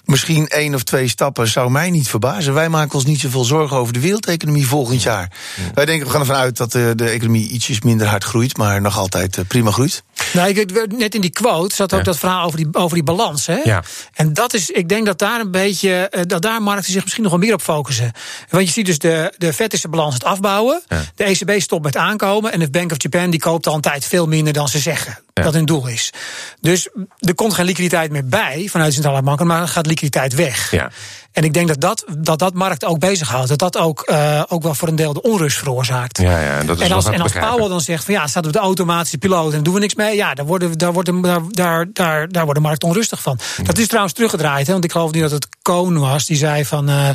Misschien 0.05 0.47
één 0.47 0.75
of 0.75 0.83
twee 0.83 1.07
stappen 1.07 1.47
zou 1.47 1.71
mij 1.71 1.89
niet 1.89 2.07
verbazen. 2.07 2.53
Wij 2.53 2.69
maken 2.69 2.95
ons 2.95 3.05
niet 3.05 3.19
zoveel 3.19 3.43
zorgen 3.43 3.77
over 3.77 3.93
de 3.93 3.99
wereldeconomie 3.99 4.67
volgend 4.67 5.03
jaar. 5.03 5.31
Wij 5.73 5.85
denken, 5.85 6.05
we 6.05 6.11
gaan 6.11 6.21
ervan 6.21 6.35
uit 6.35 6.57
dat 6.57 6.71
de, 6.71 6.93
de 6.95 7.09
economie 7.09 7.49
ietsjes 7.49 7.81
minder 7.81 8.07
hard 8.07 8.23
groeit, 8.23 8.57
maar 8.57 8.81
nog 8.81 8.97
altijd 8.97 9.37
eh, 9.37 9.45
prima 9.47 9.71
groeit. 9.71 10.03
Nou, 10.33 10.49
ik, 10.49 10.91
net 10.97 11.15
in 11.15 11.21
die 11.21 11.29
quote 11.29 11.75
zat 11.75 11.93
ook 11.93 11.99
Ja. 11.99 12.05
dat 12.05 12.17
verhaal 12.17 12.45
over 12.45 12.57
die, 12.57 12.67
over 12.71 12.95
die 12.95 13.03
balans. 13.03 13.45
Hè? 13.45 13.59
Ja. 13.63 13.83
En 14.13 14.33
dat 14.33 14.53
is, 14.53 14.69
ik 14.69 14.89
denk 14.89 15.05
dat 15.05 15.19
daar 15.19 15.39
een 15.39 15.51
beetje, 15.51 15.93
eh, 16.09 16.21
dat 16.27 16.41
daar 16.41 16.61
markten 16.61 16.91
zich 16.91 17.01
misschien 17.01 17.23
nog 17.23 17.31
wel 17.31 17.41
meer 17.41 17.53
op 17.53 17.61
focussen. 17.61 18.11
Want 18.49 18.65
je 18.65 18.71
ziet 18.71 18.85
dus 18.85 18.97
de, 18.99 19.33
de 19.37 19.53
Fed 19.53 19.73
is 19.73 19.81
de 19.81 19.87
balans 19.87 20.13
het 20.13 20.23
afbouwen. 20.23 20.81
Ja. 20.87 21.01
De 21.15 21.23
ECB 21.23 21.61
stopt 21.61 21.83
met 21.83 21.97
aankomen. 21.97 22.51
En 22.51 22.59
de 22.59 22.69
Bank 22.69 22.91
of 22.91 23.01
Japan 23.01 23.29
die 23.29 23.39
koopt 23.39 23.67
al 23.67 23.75
een 23.75 23.81
tijd 23.81 24.05
veel 24.05 24.27
minder 24.43 24.61
dan 24.61 24.71
ze 24.71 24.79
zeggen. 24.79 25.17
Ja. 25.41 25.47
Dat 25.47 25.53
hun 25.53 25.65
doel 25.65 25.87
is. 25.87 26.13
Dus 26.61 26.89
er 27.19 27.35
komt 27.35 27.53
geen 27.53 27.65
liquiditeit 27.65 28.11
meer 28.11 28.25
bij 28.25 28.67
vanuit 28.69 28.89
de 28.89 28.93
centrale 28.93 29.21
banken, 29.21 29.47
maar 29.47 29.67
gaat 29.67 29.85
liquiditeit 29.85 30.35
weg. 30.35 30.71
Ja. 30.71 30.89
En 31.31 31.43
ik 31.43 31.53
denk 31.53 31.67
dat 31.67 31.81
dat, 31.81 32.05
dat, 32.17 32.39
dat 32.39 32.53
markt 32.53 32.85
ook 32.85 32.99
bezighoudt. 32.99 33.47
Dat 33.47 33.59
dat 33.59 33.77
ook, 33.77 34.01
eh, 34.01 34.43
ook 34.47 34.63
wel 34.63 34.73
voor 34.73 34.87
een 34.87 34.95
deel 34.95 35.13
de 35.13 35.21
onrust 35.21 35.57
veroorzaakt. 35.57 36.17
Ja, 36.17 36.41
ja, 36.41 36.57
en 36.57 36.65
dat 36.65 36.75
is 36.75 36.81
en 36.81 36.87
wel 36.87 36.97
als, 36.97 37.05
en 37.05 37.21
als. 37.21 37.31
Powell 37.31 37.67
dan 37.67 37.81
zegt 37.81 38.03
van 38.03 38.13
ja, 38.13 38.21
het 38.21 38.29
staat 38.29 38.45
op 38.45 38.53
de 38.53 38.59
automatische 38.59 39.17
piloot 39.17 39.53
en 39.53 39.63
doen 39.63 39.73
we 39.73 39.79
niks 39.79 39.95
mee. 39.95 40.15
Ja, 40.15 40.33
daar, 40.33 40.45
worden, 40.45 40.77
daar, 40.77 40.93
worden, 40.93 41.21
daar, 41.21 41.41
daar, 41.49 41.87
daar, 41.93 42.29
daar 42.29 42.43
wordt 42.43 42.59
de 42.59 42.65
markt 42.65 42.83
onrustig 42.83 43.21
van. 43.21 43.39
Dat 43.63 43.77
is 43.77 43.87
trouwens 43.87 44.13
teruggedraaid. 44.13 44.65
Hè, 44.65 44.71
want 44.71 44.83
ik 44.83 44.91
geloof 44.91 45.11
niet 45.11 45.21
dat 45.21 45.31
het 45.31 45.47
Koon 45.61 45.99
was. 45.99 46.25
Die 46.25 46.37
zei 46.37 46.65
van 46.65 46.89
eh 46.89 47.09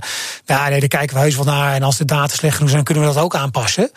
ja, 0.44 0.68
nee, 0.68 0.80
daar 0.80 0.88
kijken 0.88 1.16
we 1.16 1.22
heus 1.22 1.36
wel 1.36 1.44
naar. 1.44 1.74
En 1.74 1.82
als 1.82 1.96
de 1.96 2.04
data 2.04 2.34
slecht 2.34 2.54
genoeg 2.56 2.70
zijn, 2.70 2.84
kunnen 2.84 3.06
we 3.06 3.14
dat 3.14 3.22
ook 3.22 3.34
aanpassen. 3.34 3.90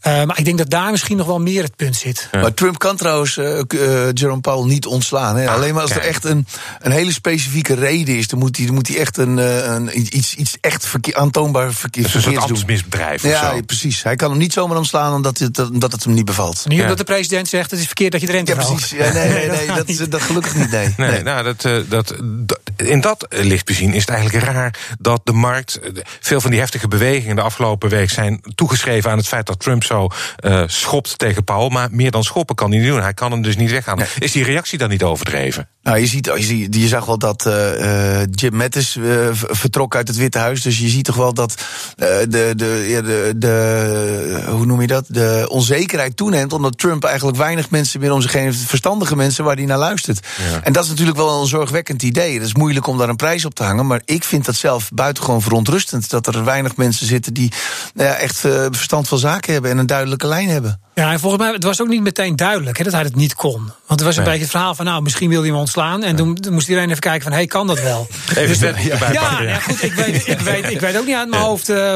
Eh, 0.00 0.24
maar 0.24 0.38
ik 0.38 0.44
denk 0.44 0.58
dat 0.58 0.70
daar 0.70 0.90
misschien 0.90 1.16
nog 1.16 1.26
wel 1.26 1.40
meer 1.40 1.62
het 1.62 1.76
punt 1.76 1.96
zit. 1.96 2.28
Maar 2.32 2.54
Trump 2.54 2.78
kan 2.78 2.96
trouwens 2.96 3.36
eh, 3.36 3.59
eh, 3.68 4.12
Jerome 4.12 4.40
Powell 4.40 4.68
niet 4.70 4.86
ontslaan. 4.86 5.36
Hè? 5.36 5.48
Alleen 5.50 5.72
maar 5.74 5.82
als 5.82 5.90
er 5.90 6.00
echt 6.00 6.24
een, 6.24 6.46
een 6.80 6.92
hele 6.92 7.12
specifieke 7.12 7.74
reden 7.74 8.16
is, 8.16 8.26
dan 8.28 8.38
moet 8.38 8.56
hij, 8.56 8.66
dan 8.66 8.74
moet 8.74 8.88
hij 8.88 8.98
echt 8.98 9.16
een, 9.16 9.38
eh, 9.38 9.64
een, 9.64 10.16
iets, 10.16 10.34
iets 10.34 10.56
echt 10.60 10.86
verkeer, 10.86 11.14
aantoonbaar 11.16 11.72
verkeer, 11.72 12.02
Het 12.02 12.10
is 12.10 12.14
een 12.14 12.22
soort 12.22 12.34
verkeerds 12.34 12.46
doen. 12.46 12.56
ambtsmisbedrijf 12.56 13.22
Ja, 13.22 13.50
zo. 13.54 13.60
precies. 13.66 14.02
Hij 14.02 14.16
kan 14.16 14.30
hem 14.30 14.38
niet 14.38 14.52
zomaar 14.52 14.76
omslaan 14.76 15.14
omdat 15.14 15.38
het, 15.38 15.70
omdat 15.70 15.92
het 15.92 16.04
hem 16.04 16.12
niet 16.14 16.24
bevalt. 16.24 16.62
Niet 16.66 16.76
Ja. 16.76 16.82
omdat 16.82 16.98
de 16.98 17.04
president 17.04 17.48
zegt 17.48 17.70
het 17.70 17.80
is 17.80 17.86
verkeerd 17.86 18.12
dat 18.12 18.20
je 18.20 18.26
de 18.26 18.32
rente 18.32 18.54
Ja, 18.54 18.64
precies. 18.64 18.90
Ja, 18.90 19.12
nee, 19.12 19.48
nee, 19.48 19.66
dat, 19.76 19.88
is- 19.88 20.08
dat 20.08 20.22
gelukkig 20.22 20.54
niet. 20.56 20.70
Nee. 20.70 20.94
Nee, 20.96 21.10
Nee. 21.10 21.22
nou, 21.22 21.42
dat, 21.44 21.64
eh, 21.64 21.76
dat, 21.88 22.14
dat- 22.22 22.60
in 22.76 23.00
dat 23.00 23.26
licht 23.30 23.64
bezien 23.64 23.92
is 23.94 24.00
het 24.00 24.10
eigenlijk 24.10 24.44
raar 24.44 24.74
dat 24.98 25.20
de 25.24 25.32
markt. 25.32 25.80
Veel 26.20 26.40
van 26.40 26.50
die 26.50 26.60
heftige 26.60 26.88
bewegingen 26.88 27.36
de 27.36 27.42
afgelopen 27.42 27.88
week 27.88 28.10
zijn 28.10 28.40
toegeschreven 28.54 29.10
aan 29.10 29.16
het 29.18 29.28
feit 29.28 29.46
dat 29.46 29.60
Trump 29.60 29.84
zo 29.84 30.08
eh, 30.36 30.62
schopt 30.66 31.18
tegen 31.18 31.44
Powell. 31.44 31.68
Maar 31.68 31.88
meer 31.90 32.10
dan 32.10 32.24
schoppen 32.24 32.54
kan 32.54 32.70
hij 32.70 32.78
niet 32.80 32.88
doen. 32.88 33.00
Hij 33.00 33.14
kan 33.14 33.30
hem 33.30 33.39
dus 33.42 33.56
niet 33.56 33.70
weghalen. 33.70 34.06
Is 34.18 34.32
die 34.32 34.44
reactie 34.44 34.78
dan 34.78 34.88
niet 34.88 35.02
overdreven? 35.02 35.68
Nou, 35.82 35.98
je, 35.98 36.06
ziet, 36.06 36.26
je, 36.26 36.42
ziet, 36.42 36.74
je 36.74 36.88
zag 36.88 37.04
wel 37.04 37.18
dat 37.18 37.46
eh, 37.46 38.20
eh, 38.20 38.28
Jim 38.30 38.54
Mattis 38.54 38.96
eh, 38.96 39.28
vertrok 39.32 39.96
uit 39.96 40.08
het 40.08 40.16
Witte 40.16 40.38
Huis. 40.38 40.62
Dus 40.62 40.78
je 40.78 40.88
ziet 40.88 41.04
toch 41.04 41.16
wel 41.16 41.34
dat 41.34 41.54
de, 41.96 42.24
de, 42.28 42.52
de, 42.56 43.32
de, 43.36 44.44
hoe 44.48 44.66
noem 44.66 44.80
je 44.80 44.86
dat? 44.86 45.04
De 45.08 45.46
onzekerheid 45.48 46.16
toeneemt. 46.16 46.52
Omdat 46.52 46.78
Trump 46.78 47.04
eigenlijk 47.04 47.36
weinig 47.36 47.70
mensen 47.70 48.00
meer 48.00 48.12
om 48.12 48.20
zich 48.20 48.32
heen 48.32 48.44
heeft. 48.44 48.58
Verstandige 48.58 49.16
mensen 49.16 49.44
waar 49.44 49.56
hij 49.56 49.64
naar 49.64 49.78
luistert. 49.78 50.26
Ja. 50.50 50.60
En 50.62 50.72
dat 50.72 50.84
is 50.84 50.90
natuurlijk 50.90 51.16
wel 51.16 51.40
een 51.40 51.46
zorgwekkend 51.46 52.02
idee. 52.02 52.34
Het 52.34 52.42
is 52.42 52.54
moeilijk 52.54 52.86
om 52.86 52.98
daar 52.98 53.08
een 53.08 53.16
prijs 53.16 53.44
op 53.44 53.54
te 53.54 53.62
hangen. 53.62 53.86
Maar 53.86 54.02
ik 54.04 54.24
vind 54.24 54.44
dat 54.44 54.54
zelf 54.54 54.90
buitengewoon 54.94 55.42
verontrustend. 55.42 56.10
Dat 56.10 56.26
er 56.26 56.44
weinig 56.44 56.76
mensen 56.76 57.06
zitten 57.06 57.34
die 57.34 57.52
nou 57.94 58.08
ja, 58.08 58.14
echt 58.14 58.38
verstand 58.70 59.08
van 59.08 59.18
zaken 59.18 59.52
hebben 59.52 59.70
en 59.70 59.78
een 59.78 59.86
duidelijke 59.86 60.26
lijn 60.26 60.48
hebben. 60.48 60.80
Ja, 60.94 61.12
en 61.12 61.20
volgens 61.20 61.42
mij 61.42 61.52
het 61.52 61.64
was 61.64 61.80
ook 61.80 61.88
niet 61.88 62.02
meteen 62.02 62.36
duidelijk 62.36 62.78
hè, 62.78 62.84
dat 62.84 62.92
hij 62.92 63.02
het 63.02 63.16
niet 63.16 63.34
kon. 63.34 63.70
Want 63.86 64.00
er 64.00 64.06
was 64.06 64.16
een 64.16 64.24
beetje 64.24 64.40
het 64.40 64.50
verhaal 64.50 64.74
van, 64.74 64.84
nou, 64.84 65.02
misschien 65.02 65.28
wil 65.28 65.40
hij 65.40 65.48
hem 65.48 65.58
ontslaan. 65.58 66.02
En 66.02 66.16
toen, 66.16 66.38
moest 66.50 66.68
iedereen 66.68 66.88
even 66.88 67.00
kijken 67.00 67.22
van, 67.22 67.32
hé, 67.32 67.38
hey, 67.38 67.46
kan 67.46 67.66
dat 67.66 67.82
wel? 67.82 68.06
Even 68.28 68.46
dus 68.46 68.58
dat, 68.58 68.82
ja, 68.82 69.12
ja, 69.12 69.42
ja, 69.42 69.58
goed, 69.58 69.82
ik 69.82 69.92
weet, 69.92 70.26
ik, 70.26 70.40
weet, 70.40 70.70
ik 70.70 70.80
weet 70.80 70.98
ook 70.98 71.06
niet 71.06 71.14
uit 71.14 71.30
mijn 71.30 71.42
hoofd 71.42 71.68
uh, 71.68 71.94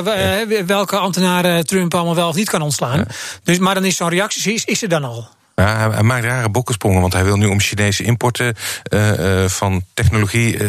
welke 0.67 0.97
ambtenaren 0.97 1.67
Trump 1.67 1.95
allemaal 1.95 2.15
wel 2.15 2.29
of 2.29 2.35
niet 2.35 2.51
kan 2.51 2.63
ontslaan. 2.63 3.05
Dus, 3.43 3.59
maar 3.59 3.75
dan 3.75 3.85
is 3.85 3.97
zo'n 3.97 4.09
reactie, 4.09 4.53
is, 4.53 4.65
is 4.65 4.83
er 4.83 4.89
dan 4.89 5.05
al. 5.05 5.29
Ja, 5.55 5.91
hij 5.91 6.03
maakt 6.03 6.25
rare 6.25 6.49
bokkensprongen, 6.49 7.01
want 7.01 7.13
hij 7.13 7.25
wil 7.25 7.37
nu 7.37 7.47
om 7.47 7.61
Chinese 7.61 8.03
importen 8.03 8.55
uh, 8.93 9.19
uh, 9.19 9.49
van 9.49 9.85
technologie 9.95 10.55
uh, 10.55 10.61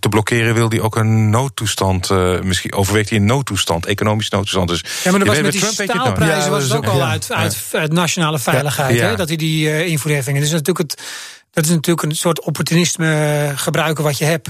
te 0.00 0.08
blokkeren, 0.08 0.54
wil 0.54 0.68
hij 0.68 0.80
ook 0.80 0.96
een 0.96 1.30
noodtoestand, 1.30 2.10
misschien 2.42 2.72
overweegt 2.72 3.08
hij 3.08 3.18
een 3.18 3.24
noodtoestand, 3.24 3.86
economisch 3.86 4.28
noodtoestand. 4.28 4.68
Dus 4.68 4.84
ja, 5.04 5.10
maar 5.10 5.18
dat 5.18 5.28
was 5.28 5.40
met 5.40 5.52
die 5.52 5.64
staalprijzen 5.64 6.44
ja, 6.44 6.50
was 6.50 6.62
het 6.62 6.72
ook 6.72 6.86
al 6.86 7.02
uit, 7.02 7.32
uit, 7.32 7.68
uit, 7.72 7.92
nationale 7.92 8.38
veiligheid, 8.38 9.00
hè, 9.00 9.16
dat 9.16 9.28
hij 9.28 9.36
die 9.36 9.86
invoerheffingen. 9.86 10.40
Dus 10.40 10.50
natuurlijk 10.50 10.90
het, 10.90 11.02
dat 11.50 11.64
is 11.64 11.70
natuurlijk 11.70 12.06
een 12.06 12.16
soort 12.16 12.40
opportunisme 12.40 13.52
gebruiken 13.56 14.04
wat 14.04 14.18
je 14.18 14.24
hebt 14.24 14.48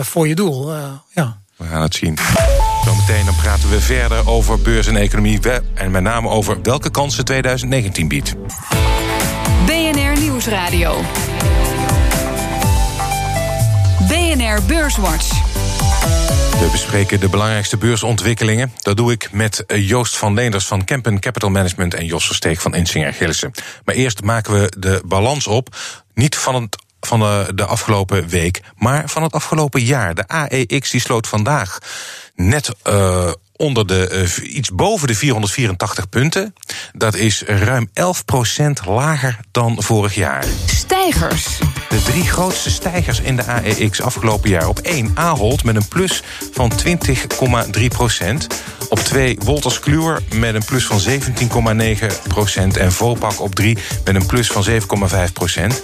voor 0.00 0.28
je 0.28 0.34
doel. 0.34 0.72
ja. 1.10 1.41
We 1.62 1.68
gaan 1.68 1.82
het 1.82 1.94
zien. 1.94 2.18
Zometeen 2.84 3.24
dan 3.24 3.34
praten 3.34 3.70
we 3.70 3.80
verder 3.80 4.28
over 4.28 4.60
beurs 4.60 4.86
en 4.86 4.96
economie. 4.96 5.40
En 5.74 5.90
met 5.90 6.02
name 6.02 6.28
over 6.28 6.62
welke 6.62 6.90
kansen 6.90 7.24
2019 7.24 8.08
biedt. 8.08 8.34
BNR 9.66 10.20
Nieuwsradio. 10.20 11.00
BNR 14.08 14.62
Beurswatch. 14.66 15.28
We 16.60 16.68
bespreken 16.72 17.20
de 17.20 17.28
belangrijkste 17.28 17.76
beursontwikkelingen. 17.76 18.72
Dat 18.82 18.96
doe 18.96 19.12
ik 19.12 19.32
met 19.32 19.66
eh, 19.66 19.88
Joost 19.88 20.16
van 20.16 20.34
Leenders 20.34 20.66
van 20.66 20.84
Kempen 20.84 21.20
Capital 21.20 21.50
Management... 21.50 21.94
en 21.94 22.06
Jos 22.06 22.26
Versteeg 22.26 22.62
van 22.62 22.74
Insinger 22.74 23.12
Gillissen. 23.12 23.52
Maar 23.84 23.94
eerst 23.94 24.22
maken 24.22 24.60
we 24.60 24.72
de 24.78 25.02
balans 25.04 25.46
op. 25.46 25.76
Niet 26.14 26.36
van 26.36 26.54
het 26.54 26.81
van 27.06 27.20
de, 27.20 27.52
de 27.54 27.64
afgelopen 27.64 28.28
week, 28.28 28.60
maar 28.76 29.08
van 29.08 29.22
het 29.22 29.32
afgelopen 29.32 29.82
jaar. 29.82 30.14
De 30.14 30.28
AEX 30.28 30.90
die 30.90 31.00
sloot 31.00 31.26
vandaag 31.26 31.78
net 32.34 32.70
uh, 32.88 33.32
onder 33.56 33.86
de, 33.86 34.28
uh, 34.40 34.54
iets 34.54 34.70
boven 34.70 35.08
de 35.08 35.14
484 35.14 36.08
punten. 36.08 36.54
Dat 36.92 37.14
is 37.14 37.42
ruim 37.42 37.88
11% 37.88 37.92
lager 38.86 39.38
dan 39.50 39.82
vorig 39.82 40.14
jaar. 40.14 40.44
Stijgers. 41.02 41.58
De 41.88 42.02
drie 42.02 42.30
grootste 42.30 42.70
stijgers 42.70 43.20
in 43.20 43.36
de 43.36 43.44
AEX 43.44 44.02
afgelopen 44.02 44.50
jaar. 44.50 44.68
Op 44.68 44.78
1 44.78 45.10
Ahold 45.14 45.64
met 45.64 45.76
een 45.76 45.88
plus 45.88 46.22
van 46.52 46.72
20,3 46.86 47.84
procent. 47.88 48.46
Op 48.88 48.98
2 48.98 49.38
Wolters 49.44 49.80
Kluwer 49.80 50.22
met 50.34 50.54
een 50.54 50.64
plus 50.64 50.86
van 50.86 51.00
17,9 51.00 52.06
procent. 52.28 52.76
En 52.76 52.92
Vopak 52.92 53.40
op 53.40 53.54
3 53.54 53.78
met 54.04 54.14
een 54.14 54.26
plus 54.26 54.46
van 54.46 54.64
7,5 54.66 55.32
procent. 55.32 55.82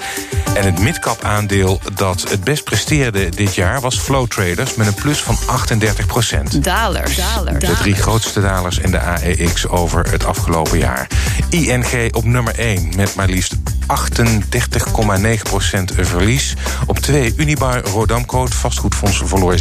En 0.55 0.65
het 0.65 0.79
midcap 0.79 1.25
aandeel 1.25 1.81
dat 1.95 2.31
het 2.31 2.45
best 2.45 2.65
presteerde 2.65 3.29
dit 3.29 3.55
jaar... 3.55 3.81
was 3.81 3.99
Flow 3.99 4.27
Traders 4.27 4.75
met 4.75 4.87
een 4.87 4.95
plus 4.95 5.19
van 5.19 5.37
38 5.47 6.07
procent. 6.07 6.65
Dalers. 6.65 7.17
Dalers. 7.17 7.65
De 7.65 7.77
drie 7.77 7.95
grootste 7.95 8.41
dalers 8.41 8.79
in 8.79 8.91
de 8.91 9.01
AEX 9.01 9.69
over 9.69 10.11
het 10.11 10.25
afgelopen 10.25 10.79
jaar. 10.79 11.07
ING 11.51 12.15
op 12.15 12.25
nummer 12.25 12.59
1 12.59 12.93
met 12.97 13.15
maar 13.15 13.29
liefst 13.29 13.58
38,9 13.89 15.43
procent 15.43 15.93
verlies. 15.97 16.55
Op 16.87 16.99
2 16.99 17.33
Unibar 17.37 17.81
Rodamco, 17.85 18.47
vastgoedfonds, 18.47 19.23
verloor 19.25 19.55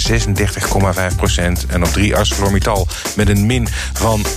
36,5 1.11 1.15
procent. 1.15 1.65
En 1.65 1.83
op 1.83 1.89
3 1.93 2.15
ArcelorMittal 2.15 2.87
met 3.15 3.29
een 3.29 3.45
min 3.45 3.67
van 3.93 4.25
33,7 4.25 4.29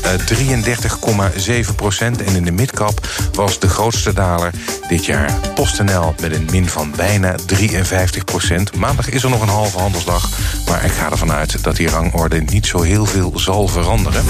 eh, 1.46 1.68
procent. 1.76 2.22
En 2.22 2.36
in 2.36 2.44
de 2.44 2.52
midcap 2.52 3.08
was 3.32 3.58
de 3.58 3.68
grootste 3.68 4.12
daler 4.12 4.52
dit 4.88 5.04
jaar 5.04 5.32
PostNL 5.54 6.14
met 6.20 6.32
een 6.32 6.48
min 6.50 6.68
van 6.68 6.92
bijna 6.96 7.34
53 7.46 8.24
procent. 8.24 8.76
Maandag 8.76 9.08
is 9.08 9.22
er 9.22 9.30
nog 9.30 9.42
een 9.42 9.48
halve 9.48 9.78
handelsdag, 9.78 10.28
maar 10.66 10.84
ik 10.84 10.92
ga 10.92 11.10
ervan 11.10 11.32
uit 11.32 11.62
dat 11.62 11.76
die 11.76 11.88
rangorde 11.88 12.40
niet 12.40 12.66
zo 12.66 12.82
heel 12.82 13.06
veel 13.06 13.38
zal 13.38 13.68
veranderen. 13.68 14.24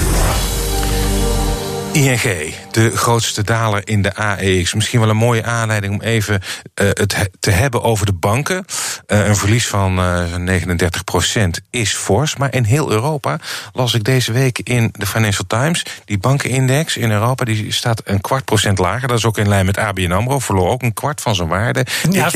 ING, 1.91 2.53
de 2.71 2.97
grootste 2.97 3.43
daler 3.43 3.81
in 3.87 4.01
de 4.01 4.15
AEX. 4.15 4.73
Misschien 4.73 4.99
wel 4.99 5.09
een 5.09 5.17
mooie 5.17 5.43
aanleiding 5.43 5.93
om 5.93 6.01
even 6.01 6.41
uh, 6.81 6.89
het 6.93 7.29
te 7.39 7.51
hebben 7.51 7.83
over 7.83 8.05
de 8.05 8.13
banken. 8.13 8.65
Uh, 9.07 9.27
een 9.27 9.35
verlies 9.35 9.67
van 9.67 9.99
uh, 9.99 10.61
39% 10.63 11.47
is 11.69 11.93
fors. 11.93 12.35
Maar 12.35 12.53
in 12.53 12.63
heel 12.63 12.91
Europa 12.91 13.39
las 13.73 13.93
ik 13.93 14.03
deze 14.03 14.31
week 14.31 14.59
in 14.59 14.93
de 14.97 15.05
Financial 15.05 15.47
Times... 15.47 15.85
die 16.05 16.17
bankenindex 16.17 16.97
in 16.97 17.11
Europa 17.11 17.45
die 17.45 17.71
staat 17.71 18.01
een 18.03 18.21
kwart 18.21 18.45
procent 18.45 18.77
lager. 18.77 19.07
Dat 19.07 19.17
is 19.17 19.25
ook 19.25 19.37
in 19.37 19.47
lijn 19.47 19.65
met 19.65 19.77
ABN 19.77 20.11
AMRO. 20.11 20.39
Verloor 20.39 20.69
ook 20.69 20.81
een 20.81 20.93
kwart 20.93 21.21
van 21.21 21.35
zijn 21.35 21.47
waarde. 21.47 21.85
Ja, 22.09 22.31
25% 22.31 22.35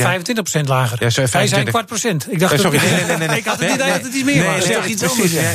lager. 0.64 0.96
Ja, 1.00 1.10
25... 1.10 1.32
Hij 1.32 1.46
zei 1.46 1.60
een 1.60 1.68
kwart 1.68 1.86
procent. 1.86 2.32
Ik 2.32 2.38
dacht 2.38 2.52
eh, 2.52 2.58
sorry, 2.58 2.78
nee, 2.78 2.90
nee, 2.90 3.16
nee, 3.16 3.28
nee, 3.28 3.38
ik 3.44 3.44
had 3.44 3.60
het 3.60 3.70
idee 3.70 3.92
dat 3.92 4.02
het 4.02 4.14
iets 4.14 4.24
meer 4.24 4.44
was. 4.44 4.66
Nee. 4.66 4.78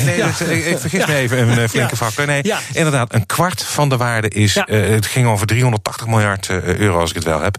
Nee, 0.04 0.32
nee, 0.46 0.64
ik 0.64 0.78
vergis 0.78 1.06
me 1.06 1.14
even, 1.14 1.58
een 1.58 1.68
flinke 1.68 1.96
factor. 1.96 2.26
Nee, 2.26 2.42
inderdaad, 2.72 3.14
een 3.14 3.26
kwart 3.26 3.62
van 3.62 3.90
de 3.92 4.04
waarde 4.04 4.28
is... 4.28 4.54
Ja. 4.54 4.68
Uh, 4.68 4.88
het 4.88 5.06
ging 5.06 5.26
over 5.26 5.46
380 5.46 6.06
miljard 6.06 6.48
uh, 6.48 6.64
euro, 6.64 7.00
als 7.00 7.10
ik 7.10 7.16
het 7.16 7.24
wel 7.24 7.40
heb. 7.40 7.56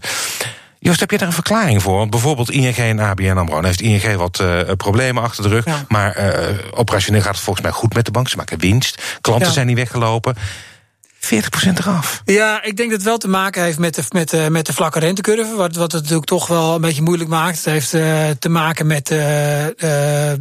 Joost, 0.78 1.00
heb 1.00 1.10
je 1.10 1.18
daar 1.18 1.26
een 1.26 1.34
verklaring 1.34 1.82
voor? 1.82 1.96
Want 1.96 2.10
bijvoorbeeld 2.10 2.50
ING 2.50 2.76
en 2.76 2.98
ABN 2.98 3.36
AMRO... 3.36 3.54
Dan 3.54 3.64
heeft 3.64 3.80
ING 3.80 4.14
wat 4.16 4.40
uh, 4.42 4.60
problemen 4.76 5.22
achter 5.22 5.42
de 5.42 5.48
rug. 5.48 5.64
Ja. 5.64 5.84
Maar 5.88 6.18
uh, 6.18 6.58
operationeel 6.70 7.20
gaat 7.20 7.34
het 7.34 7.44
volgens 7.44 7.64
mij 7.64 7.74
goed 7.74 7.94
met 7.94 8.04
de 8.04 8.10
bank. 8.10 8.28
Ze 8.28 8.36
maken 8.36 8.58
winst. 8.58 9.18
Klanten 9.20 9.46
ja. 9.46 9.52
zijn 9.52 9.66
niet 9.66 9.76
weggelopen. 9.76 10.36
40% 11.24 11.28
eraf. 11.78 12.22
Ja, 12.24 12.62
ik 12.62 12.76
denk 12.76 12.88
dat 12.88 12.98
het 12.98 13.08
wel 13.08 13.18
te 13.18 13.28
maken 13.28 13.62
heeft 13.62 13.78
met 13.78 13.94
de, 13.94 14.02
met, 14.08 14.30
de, 14.30 14.46
met 14.50 14.66
de 14.66 14.72
vlakke 14.72 14.98
rentecurve. 14.98 15.54
Wat, 15.54 15.76
wat 15.76 15.92
het 15.92 16.00
natuurlijk 16.00 16.28
toch 16.28 16.46
wel 16.46 16.74
een 16.74 16.80
beetje 16.80 17.02
moeilijk 17.02 17.30
maakt. 17.30 17.56
Het 17.56 17.64
heeft 17.64 17.94
uh, 17.94 18.24
te 18.38 18.48
maken 18.48 18.86
met 18.86 19.10
uh, 19.10 19.66
uh, 19.66 20.32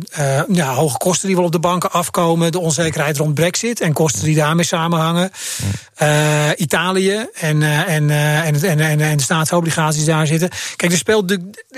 ja, 0.48 0.74
hoge 0.74 0.98
kosten 0.98 1.28
die 1.28 1.36
wel 1.36 1.46
op 1.46 1.52
de 1.52 1.60
banken 1.60 1.92
afkomen. 1.92 2.52
De 2.52 2.60
onzekerheid 2.60 3.18
rond 3.18 3.34
brexit 3.34 3.82
en 3.82 3.94
kosten 3.94 4.24
die 4.24 4.36
daarmee 4.36 4.66
samenhangen. 4.66 5.32
Italië 6.58 7.28
en, 7.34 7.64
en, 7.64 8.10
en, 8.10 8.62
en, 8.62 8.80
en, 8.80 9.02
en 9.02 9.18
de 9.18 9.24
staatsobligaties 9.24 10.06
daar 10.06 10.28
zitten. 10.28 10.50
Kijk, 10.76 10.92
er 10.92 10.98
speelt, 10.98 11.38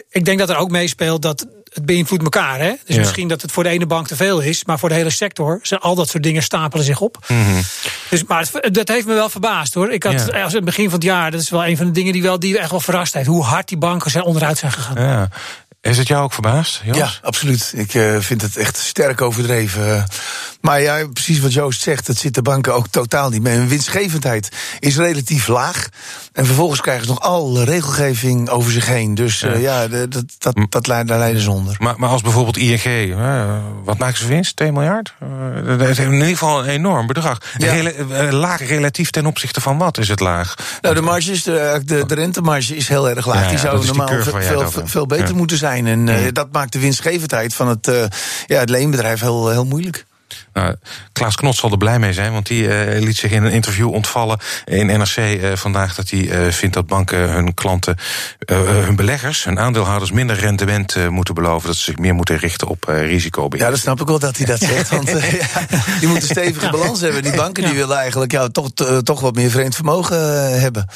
ik 0.09 0.25
denk 0.25 0.39
dat 0.39 0.49
er 0.49 0.57
ook 0.57 0.71
meespeelt 0.71 1.21
dat 1.21 1.45
het 1.75 1.85
beïnvloedt 1.85 2.23
elkaar. 2.23 2.59
Hè? 2.59 2.73
Dus 2.85 2.95
ja. 2.95 3.01
misschien 3.01 3.27
dat 3.27 3.41
het 3.41 3.51
voor 3.51 3.63
de 3.63 3.69
ene 3.69 3.85
bank 3.85 4.07
te 4.07 4.15
veel 4.15 4.39
is, 4.39 4.65
maar 4.65 4.79
voor 4.79 4.89
de 4.89 4.95
hele 4.95 5.09
sector 5.09 5.59
zijn 5.61 5.79
al 5.79 5.95
dat 5.95 6.09
soort 6.09 6.23
dingen 6.23 6.43
stapelen 6.43 6.85
zich 6.85 7.01
op. 7.01 7.17
Mm 7.27 7.45
-hmm. 7.45 7.61
Dus, 8.09 8.23
maar 8.23 8.47
het, 8.51 8.73
dat 8.73 8.87
heeft 8.87 9.05
me 9.05 9.13
wel 9.13 9.29
verbaasd 9.29 9.73
hoor. 9.73 9.91
Ik 9.91 10.03
had 10.03 10.29
ja. 10.31 10.43
als 10.43 10.53
het 10.53 10.65
begin 10.65 10.83
van 10.83 10.93
het 10.93 11.03
jaar, 11.03 11.31
dat 11.31 11.41
is 11.41 11.49
wel 11.49 11.65
een 11.65 11.77
van 11.77 11.85
de 11.85 11.91
dingen 11.91 12.13
die, 12.13 12.21
wel, 12.21 12.39
die 12.39 12.57
echt 12.59 12.71
wel 12.71 12.79
verrast 12.79 13.13
heeft. 13.13 13.27
Hoe 13.27 13.43
hard 13.43 13.67
die 13.67 13.77
banken 13.77 14.11
zijn 14.11 14.23
onderuit 14.23 14.57
zijn 14.57 14.71
gegaan. 14.71 15.03
Ja. 15.03 15.29
Is 15.85 15.97
het 15.97 16.07
jou 16.07 16.23
ook 16.23 16.33
verbaasd? 16.33 16.81
Ja, 16.91 17.09
absoluut. 17.21 17.73
Ik 17.75 17.93
uh, 17.93 18.19
vind 18.19 18.41
het 18.41 18.57
echt 18.57 18.77
sterk 18.77 19.21
overdreven. 19.21 20.05
Maar 20.61 20.81
ja, 20.81 21.07
precies 21.13 21.39
wat 21.39 21.53
Joost 21.53 21.81
zegt, 21.81 22.07
dat 22.07 22.17
zit 22.17 22.33
de 22.33 22.41
banken 22.41 22.73
ook 22.73 22.87
totaal 22.87 23.29
niet 23.29 23.41
mee. 23.41 23.57
Hun 23.57 23.67
winstgevendheid 23.67 24.49
is 24.79 24.97
relatief 24.97 25.47
laag. 25.47 25.89
En 26.33 26.45
vervolgens 26.45 26.81
krijgen 26.81 27.05
ze 27.05 27.09
nog 27.11 27.21
alle 27.21 27.63
regelgeving 27.63 28.49
over 28.49 28.71
zich 28.71 28.85
heen. 28.85 29.15
Dus 29.15 29.39
ja, 29.39 29.53
uh, 29.53 29.61
ja 29.61 29.87
dat, 29.87 30.11
dat, 30.11 30.25
dat, 30.37 30.55
dat, 30.69 30.85
daar 30.85 31.05
leiden 31.05 31.41
ze 31.41 31.51
onder. 31.51 31.75
Maar, 31.79 31.93
maar 31.97 32.09
als 32.09 32.21
bijvoorbeeld 32.21 32.57
ING, 32.57 32.85
uh, 32.85 33.57
wat 33.83 33.97
maken 33.97 34.17
ze 34.17 34.27
winst? 34.27 34.55
2 34.55 34.71
miljard? 34.71 35.13
dat 35.77 35.81
is 35.81 35.99
in 35.99 36.13
ieder 36.13 36.27
geval 36.27 36.63
een 36.63 36.69
enorm 36.69 37.07
bedrag. 37.07 37.37
Ja. 37.57 37.73
Rel 37.73 38.31
laag 38.31 38.67
relatief 38.67 39.09
ten 39.09 39.25
opzichte 39.25 39.61
van 39.61 39.77
wat 39.77 39.97
is 39.97 40.07
het 40.07 40.19
laag? 40.19 40.55
Nou, 40.81 40.95
de 40.95 41.01
marge 41.01 41.31
is, 41.31 41.43
de, 41.43 41.81
de, 41.85 42.05
de 42.05 42.15
rentemarge 42.15 42.75
is 42.75 42.87
heel 42.87 43.09
erg 43.09 43.25
laag. 43.25 43.43
Ja, 43.43 43.49
Die 43.49 43.57
zou 43.57 43.85
normaal 43.85 44.07
veel, 44.07 44.69
veel, 44.69 44.85
veel 44.85 45.05
beter 45.05 45.35
moeten 45.35 45.57
zijn. 45.57 45.74
En 45.83 46.07
uh, 46.07 46.17
dat 46.31 46.51
maakt 46.51 46.73
de 46.73 46.79
winstgevendheid 46.79 47.53
van 47.53 47.67
het, 47.67 47.87
uh, 47.87 48.05
ja, 48.45 48.59
het 48.59 48.69
leenbedrijf 48.69 49.19
heel, 49.19 49.49
heel 49.49 49.65
moeilijk. 49.65 50.05
Nou, 50.55 50.75
Klaas 51.11 51.35
Knot 51.35 51.55
zal 51.55 51.71
er 51.71 51.77
blij 51.77 51.99
mee 51.99 52.13
zijn, 52.13 52.31
want 52.31 52.47
die 52.47 52.63
uh, 52.63 53.01
liet 53.01 53.17
zich 53.17 53.31
in 53.31 53.43
een 53.43 53.51
interview 53.51 53.93
ontvallen 53.93 54.39
in 54.65 54.85
NRC 54.85 55.17
uh, 55.17 55.55
vandaag 55.55 55.95
dat 55.95 56.09
hij 56.09 56.19
uh, 56.19 56.51
vindt 56.51 56.75
dat 56.75 56.87
banken 56.87 57.29
hun 57.29 57.53
klanten, 57.53 57.97
hun 58.83 58.95
beleggers, 58.95 59.43
hun 59.43 59.59
aandeelhouders 59.59 60.11
minder 60.11 60.35
rendement 60.35 61.09
moeten 61.09 61.33
beloven, 61.33 61.67
dat 61.67 61.75
ze 61.75 61.83
zich 61.83 61.97
meer 61.97 62.13
moeten 62.13 62.37
richten 62.37 62.67
op 62.67 62.83
risicobeheer. 62.83 63.65
Ja, 63.65 63.71
dat 63.71 63.79
snap 63.79 64.01
ik 64.01 64.07
wel 64.07 64.19
dat 64.19 64.37
hij 64.37 64.45
dat 64.45 64.59
zegt, 64.59 64.89
want 64.89 65.09
ja, 65.53 65.65
die 65.99 66.07
moeten 66.07 66.29
stevige 66.29 66.69
balans 66.69 67.01
hebben. 67.01 67.23
Die 67.23 67.35
banken 67.35 67.63
die 67.63 67.73
willen 67.73 67.97
eigenlijk 67.97 68.31
ja, 68.31 68.47
toch, 68.47 68.69
toch 69.03 69.19
wat 69.19 69.35
meer 69.35 69.49
vreemd 69.49 69.75
vermogen 69.75 70.17
hebben. 70.59 70.87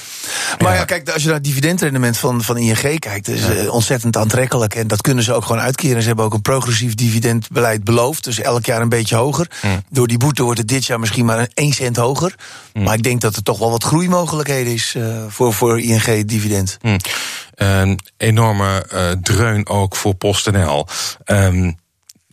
Maar 0.60 0.76
ja, 0.76 0.86
kijk, 0.86 1.10
als 1.10 1.22
je 1.22 1.28
naar 1.28 1.38
het 1.38 1.46
dividendrendement 1.46 2.18
van, 2.18 2.44
van 2.44 2.58
ING 2.58 3.00
kijkt, 3.00 3.28
is 3.28 3.42
ja. 3.46 3.70
ontzettend 3.70 4.18
aantrekkelijk 4.18 4.76
en 4.76 4.88
dat 4.88 5.02
kunnen 5.02 5.24
ze 5.24 5.34
ook 5.34 5.46
gewoon 5.46 5.62
uitkeren. 5.62 6.02
Ze 6.02 6.08
hebben 6.08 6.26
ook 6.26 6.34
een 6.34 6.42
progressief 6.42 6.96
dividendbeleid 6.96 7.84
beloofd, 7.84 8.24
dus 8.24 8.40
elk 8.40 8.66
jaar 8.66 8.82
een 8.82 8.90
beetje 8.90 9.16
hoger. 9.16 9.48
Mm. 9.62 9.84
Door 9.90 10.08
die 10.08 10.18
boete 10.18 10.44
wordt 10.44 10.60
het 10.60 10.68
dit 10.68 10.86
jaar 10.86 11.00
misschien 11.00 11.26
maar 11.26 11.40
een 11.40 11.52
1 11.54 11.74
cent 11.74 11.96
hoger. 11.96 12.36
Mm. 12.74 12.84
Maar 12.84 12.94
ik 12.94 13.04
denk 13.04 13.22
dat 13.22 13.36
er 13.36 13.44
toch 13.44 13.60
wel 13.60 13.72
wat 13.72 13.84
groeimogelijkheden 13.84 14.74
is 14.74 14.94
uh, 14.98 15.24
voor, 15.28 15.54
voor 15.54 15.80
ING-dividend. 15.80 16.78
Mm. 16.82 16.98
Een 17.56 18.00
enorme 18.18 18.86
uh, 18.94 19.12
dreun 19.22 19.68
ook 19.68 19.96
voor 19.96 20.14
PostNL. 20.14 20.88
Um, 21.26 21.78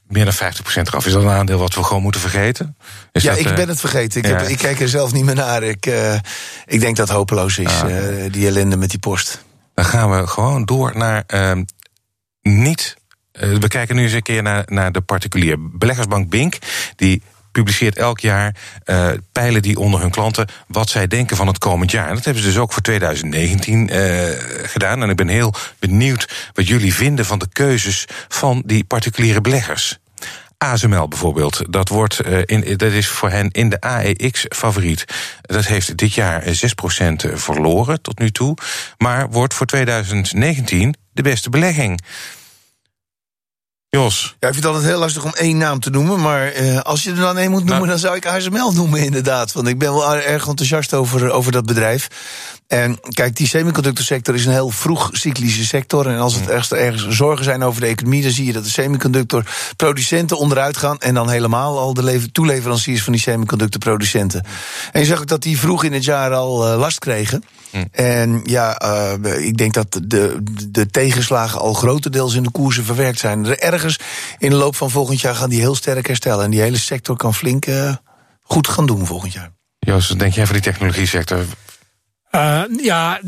meer 0.08 0.24
dan 0.24 0.34
50% 0.34 0.36
eraf. 0.74 1.06
Is 1.06 1.12
dat 1.12 1.22
een 1.22 1.28
aandeel 1.28 1.58
wat 1.58 1.74
we 1.74 1.82
gewoon 1.82 2.02
moeten 2.02 2.20
vergeten? 2.20 2.76
Is 3.12 3.22
ja, 3.22 3.30
dat, 3.30 3.38
ik 3.38 3.46
eh, 3.46 3.54
ben 3.54 3.68
het 3.68 3.80
vergeten. 3.80 4.20
Ik, 4.20 4.26
ja. 4.26 4.36
heb, 4.36 4.48
ik 4.48 4.58
kijk 4.58 4.80
er 4.80 4.88
zelf 4.88 5.12
niet 5.12 5.24
meer 5.24 5.34
naar. 5.34 5.62
Ik, 5.62 5.86
eh, 5.86 6.14
ik 6.66 6.80
denk 6.80 6.96
dat 6.96 7.08
het 7.08 7.16
hopeloos 7.16 7.58
is, 7.58 7.80
Ah. 7.82 8.24
eh, 8.24 8.32
die 8.32 8.46
ellende 8.46 8.76
met 8.76 8.90
die 8.90 8.98
post. 8.98 9.44
Dan 9.74 9.84
gaan 9.84 10.10
we 10.10 10.26
gewoon 10.26 10.64
door 10.64 10.96
naar 10.96 11.24
ehm, 11.26 11.64
niet. 12.42 12.96
Eh, 13.36 13.54
we 13.54 13.68
kijken 13.68 13.96
nu 13.96 14.02
eens 14.02 14.12
een 14.12 14.22
keer 14.22 14.42
naar, 14.42 14.62
naar 14.66 14.92
de 14.92 15.00
particulier. 15.00 15.56
Beleggersbank 15.58 16.30
Bink, 16.30 16.58
die 16.96 17.22
publiceert 17.52 17.96
elk 17.96 18.20
jaar 18.20 18.54
eh, 18.84 19.08
peilen 19.32 19.62
die 19.62 19.78
onder 19.78 20.00
hun 20.00 20.10
klanten 20.10 20.48
wat 20.68 20.88
zij 20.88 21.06
denken 21.06 21.36
van 21.36 21.46
het 21.46 21.58
komend 21.58 21.90
jaar. 21.90 22.08
En 22.08 22.14
dat 22.14 22.24
hebben 22.24 22.42
ze 22.42 22.48
dus 22.48 22.58
ook 22.58 22.72
voor 22.72 22.82
2019 22.82 23.88
eh, 23.88 24.00
gedaan. 24.62 25.02
En 25.02 25.10
ik 25.10 25.16
ben 25.16 25.28
heel 25.28 25.54
benieuwd 25.78 26.50
wat 26.54 26.68
jullie 26.68 26.94
vinden 26.94 27.24
van 27.24 27.38
de 27.38 27.48
keuzes 27.52 28.04
van 28.28 28.62
die 28.66 28.84
particuliere 28.84 29.40
beleggers. 29.40 29.98
ASML 30.58 31.08
bijvoorbeeld, 31.08 31.62
dat, 31.68 31.88
wordt, 31.88 32.20
in, 32.44 32.76
dat 32.76 32.92
is 32.92 33.08
voor 33.08 33.30
hen 33.30 33.50
in 33.50 33.68
de 33.68 33.80
AEX 33.80 34.44
favoriet. 34.48 35.04
Dat 35.42 35.66
heeft 35.66 35.96
dit 35.96 36.14
jaar 36.14 36.42
eh, 36.42 36.54
6% 36.54 37.32
verloren 37.34 38.02
tot 38.02 38.18
nu 38.18 38.30
toe, 38.30 38.56
maar 38.98 39.30
wordt 39.30 39.54
voor 39.54 39.66
2019 39.66 40.94
de 41.12 41.22
beste 41.22 41.50
belegging. 41.50 42.00
Jos, 43.96 44.36
Ja, 44.40 44.48
ik 44.48 44.54
vind 44.54 44.64
het 44.64 44.74
altijd 44.74 44.84
heel 44.84 44.98
lastig 44.98 45.24
om 45.24 45.32
één 45.34 45.56
naam 45.56 45.80
te 45.80 45.90
noemen. 45.90 46.20
Maar 46.20 46.46
eh, 46.46 46.80
als 46.80 47.02
je 47.02 47.10
er 47.10 47.16
dan 47.16 47.38
één 47.38 47.50
moet 47.50 47.58
noemen, 47.64 47.76
Nou. 47.76 47.88
dan 47.90 47.98
zou 47.98 48.16
ik 48.16 48.26
ASML 48.26 48.72
noemen, 48.72 49.00
inderdaad. 49.00 49.52
Want 49.52 49.68
ik 49.68 49.78
ben 49.78 49.92
wel 49.92 50.14
erg 50.16 50.46
enthousiast 50.46 50.94
over, 50.94 51.30
over 51.30 51.52
dat 51.52 51.66
bedrijf. 51.66 52.08
En 52.66 52.98
kijk, 53.08 53.36
die 53.36 53.46
semiconductorsector 53.46 54.34
is 54.34 54.46
een 54.46 54.52
heel 54.52 54.70
vroeg 54.70 55.08
cyclische 55.12 55.64
sector. 55.64 56.06
En 56.06 56.18
als 56.18 56.34
het 56.34 56.48
ergens, 56.48 56.70
ergens 56.72 57.08
zorgen 57.16 57.44
zijn 57.44 57.62
over 57.62 57.80
de 57.80 57.86
economie, 57.86 58.22
dan 58.22 58.30
zie 58.30 58.46
je 58.46 58.52
dat 58.52 58.64
de 58.64 58.70
semiconductorproducenten 58.70 60.38
onderuit 60.38 60.76
gaan. 60.76 60.98
En 60.98 61.14
dan 61.14 61.30
helemaal 61.30 61.78
al 61.78 61.94
de 61.94 62.02
lever- 62.02 62.32
toeleveranciers 62.32 63.02
van 63.02 63.12
die 63.12 63.22
semiconductorproducenten. 63.22 64.44
En 64.92 65.00
je 65.00 65.06
zag 65.06 65.20
ook 65.20 65.26
dat 65.26 65.42
die 65.42 65.58
vroeg 65.58 65.84
in 65.84 65.92
het 65.92 66.04
jaar 66.04 66.32
al 66.34 66.66
eh, 66.66 66.78
last 66.78 66.98
kregen. 66.98 67.44
En 67.92 68.40
ja, 68.44 68.76
eh, 68.78 69.46
ik 69.46 69.56
denk 69.56 69.74
dat 69.74 70.00
de, 70.02 70.36
de 70.68 70.86
tegenslagen 70.86 71.60
al 71.60 71.74
grotendeels 71.74 72.34
in 72.34 72.42
de 72.42 72.50
koersen 72.50 72.84
verwerkt 72.84 73.18
zijn. 73.18 73.46
Er 73.46 73.58
Ergens 73.58 73.85
in 74.38 74.50
de 74.50 74.56
loop 74.56 74.76
van 74.76 74.90
volgend 74.90 75.20
jaar 75.20 75.34
gaan 75.34 75.50
die 75.50 75.60
heel 75.60 75.74
sterk 75.74 76.06
herstellen. 76.06 76.44
En 76.44 76.50
die 76.50 76.60
hele 76.60 76.78
sector 76.78 77.16
kan 77.16 77.34
flink 77.34 77.66
eh, 77.66 77.94
goed 78.42 78.68
gaan 78.68 78.86
doen 78.86 79.06
volgend 79.06 79.32
jaar. 79.32 79.50
Jos, 79.78 80.08
wat 80.08 80.18
denk 80.18 80.34
jij 80.34 80.44
van 80.44 80.54
die 80.54 80.64
technologie 80.64 81.06
sector? 81.06 81.44
Eh, 82.30 82.62
ja, 82.82 83.20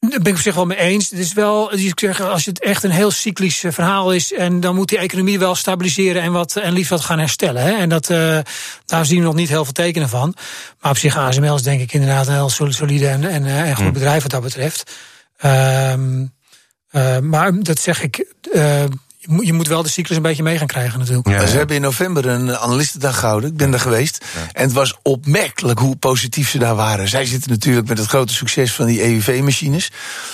daar 0.00 0.20
ben 0.20 0.32
ik 0.32 0.36
op 0.38 0.42
zich 0.42 0.54
wel 0.54 0.66
mee 0.66 0.78
eens. 0.78 1.10
Het 1.10 1.18
is 1.18 1.32
wel, 1.32 1.68
dus 1.68 1.84
ik 1.84 2.00
zeg, 2.00 2.20
als 2.20 2.44
het 2.44 2.60
echt 2.60 2.82
een 2.82 2.90
heel 2.90 3.10
cyclisch 3.10 3.64
eh, 3.64 3.72
verhaal 3.72 4.12
is, 4.12 4.32
en 4.32 4.60
dan 4.60 4.74
moet 4.74 4.88
die 4.88 4.98
economie 4.98 5.38
wel 5.38 5.54
stabiliseren 5.54 6.22
en, 6.22 6.32
wat, 6.32 6.56
en 6.56 6.72
liefst 6.72 6.90
wat 6.90 7.00
gaan 7.00 7.18
herstellen. 7.18 7.62
Hè. 7.62 7.70
En 7.70 7.88
dat, 7.88 8.10
eh, 8.10 8.38
daar 8.86 9.06
zien 9.06 9.18
we 9.18 9.24
nog 9.24 9.34
niet 9.34 9.48
heel 9.48 9.64
veel 9.64 9.72
tekenen 9.72 10.08
van. 10.08 10.34
Maar 10.80 10.90
op 10.90 10.98
zich, 10.98 11.16
ASML 11.16 11.54
is 11.54 11.62
denk 11.62 11.80
ik 11.80 11.92
inderdaad 11.92 12.26
een 12.26 12.32
heel 12.34 12.48
sol- 12.48 12.72
solide 12.72 13.08
en, 13.08 13.24
en, 13.24 13.46
eh, 13.46 13.68
en 13.68 13.76
goed 13.76 13.92
bedrijf 13.92 14.22
wat 14.22 14.30
dat 14.30 14.42
betreft. 14.42 14.92
Ehm, 15.36 16.26
eh, 16.88 17.18
maar 17.18 17.62
dat 17.62 17.78
zeg 17.78 18.02
ik, 18.02 18.34
eh, 18.52 18.84
je, 19.40 19.52
moet, 19.52 19.68
wel 19.68 19.82
de 19.82 19.88
cyclus 19.88 20.16
een 20.16 20.22
beetje 20.22 20.42
mee 20.42 20.58
gaan 20.58 20.66
krijgen 20.66 20.98
natuurlijk. 20.98 21.28
Ja, 21.28 21.46
Ze 21.46 21.56
hebben 21.56 21.76
in 21.76 21.82
november 21.82 22.26
een 22.26 22.56
analistendag 22.56 23.18
gehouden. 23.18 23.50
Ik 23.50 23.56
ben 23.56 23.70
daar 23.70 23.80
geweest. 23.80 24.24
En 24.52 24.62
het 24.62 24.72
was 24.72 24.94
opmerkelijk 25.02 25.78
hoe 25.78 25.96
positief 25.96 26.50
ze 26.50 26.58
daar 26.58 26.74
waren. 26.74 27.08
Zij 27.08 27.24
zitten 27.24 27.50
natuurlijk 27.50 27.88
met 27.88 27.98
het 27.98 28.06
grote 28.08 28.32
succes 28.32 28.72
van 28.72 28.86
die 28.86 29.02
EUV-machines. 29.02 29.90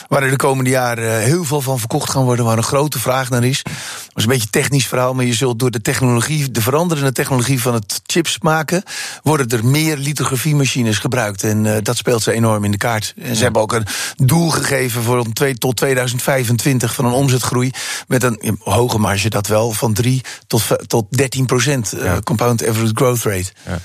Waar 0.08 0.22
er 0.22 0.30
de 0.30 0.37
komende 0.37 0.70
jaren 0.70 1.20
heel 1.20 1.44
veel 1.44 1.61
van 1.61 1.78
verkocht 1.78 2.11
gaan 2.11 2.25
worden. 2.25 2.44
Waar 2.44 2.56
een 2.56 2.62
grote 2.62 2.99
vraag 2.99 3.30
naar 3.30 3.44
is. 3.44 3.62
Dat 3.62 3.72
is 4.14 4.22
een 4.22 4.28
beetje 4.28 4.44
een 4.44 4.61
technisch 4.62 4.87
verhaal. 4.87 5.14
Maar 5.14 5.25
je 5.25 5.34
zult 5.34 5.58
door 5.58 5.70
de 5.70 5.80
technologie, 5.80 6.50
de 6.50 6.61
veranderende 6.61 7.12
technologie 7.12 7.61
van 7.61 7.75
het 7.75 8.00
chips 8.06 8.38
maken. 8.40 8.82
worden 9.22 9.49
er 9.49 9.66
meer 9.66 9.96
lithografiemachines 9.96 10.99
gebruikt. 10.99 11.44
En 11.44 11.66
eh, 11.66 11.82
dat 11.82 11.96
speelt 11.96 12.22
ze 12.22 12.32
enorm 12.32 12.64
in 12.64 12.70
de 12.70 12.76
kaart. 12.76 13.14
En 13.22 13.37
ze 13.37 13.42
hebben 13.42 13.62
ook 13.62 13.72
een 13.72 13.87
doel 14.16 14.50
gegeven 14.50 15.02
voor 15.02 15.18
om 15.18 15.32
twee, 15.32 15.54
tot 15.54 15.76
2025 15.76 16.94
van 16.94 17.04
een 17.04 17.12
omzetgroei. 17.12 17.70
Met 18.06 18.22
een 18.22 18.38
ja, 18.40 18.52
hoge 18.82 18.98
marge, 18.98 19.28
dat 19.30 19.46
wel, 19.46 19.72
van 19.72 19.92
3 19.92 20.20
tot, 20.46 20.62
tot 20.86 21.06
13 21.10 21.46
procent. 21.46 21.92
eh, 21.92 22.04
Ja. 22.04 22.20
compound 22.20 22.68
average 22.68 22.92
growth 22.94 23.22
rate. 23.22 23.52
Ja. 23.66 23.78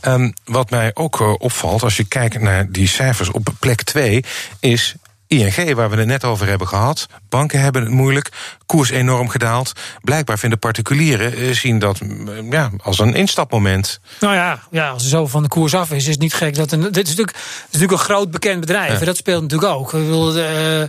Ehm, 0.00 0.30
wat 0.44 0.70
mij 0.70 0.90
ook 0.94 1.20
eh, 1.20 1.32
opvalt, 1.38 1.82
als 1.82 1.96
je 1.96 2.04
kijkt 2.04 2.40
naar 2.40 2.70
die 2.72 2.88
cijfers 2.88 3.30
op 3.30 3.48
plek 3.58 3.82
2, 3.82 4.24
is 4.60 4.94
ING, 5.26 5.74
waar 5.74 5.90
we 5.90 5.96
het 5.96 6.06
net 6.06 6.24
over 6.24 6.46
hebben 6.46 6.68
gehad. 6.68 7.06
Banken 7.28 7.60
hebben 7.60 7.82
het 7.82 7.90
moeilijk, 7.90 8.28
koers 8.66 8.90
enorm 8.90 9.28
gedaald. 9.28 9.72
Blijkbaar 10.02 10.38
vinden 10.38 10.58
particulieren 10.58 11.36
eh, 11.36 11.52
zien 11.54 11.78
dat 11.78 12.00
mm, 12.00 12.52
ja, 12.52 12.70
als 12.82 12.98
een 12.98 13.14
instapmoment. 13.14 14.00
Nou 14.20 14.34
ja, 14.34 14.60
ja, 14.70 14.88
als 14.88 15.02
er 15.02 15.08
zo 15.08 15.26
van 15.26 15.42
de 15.42 15.48
koers 15.48 15.74
af 15.74 15.90
is, 15.90 15.96
is 15.96 16.06
het 16.12 16.20
niet 16.20 16.34
gek 16.34 16.54
dat 16.54 16.72
een. 16.72 16.80
Dit 16.80 16.96
is 16.96 17.16
natuurlijk, 17.16 17.36
het 17.36 17.46
is 17.46 17.72
natuurlijk 17.72 17.92
een 17.92 18.06
groot 18.14 18.30
bekend 18.30 18.60
bedrijf. 18.60 18.92
Ja. 18.92 18.98
En 18.98 19.04
dat 19.06 19.16
speelt 19.16 19.42
natuurlijk 19.42 19.72
ook. 19.72 19.92
Ik 19.92 20.00
bedoel, 20.00 20.28
eh, 20.28 20.34
Dus 20.34 20.42
eh, 20.44 20.88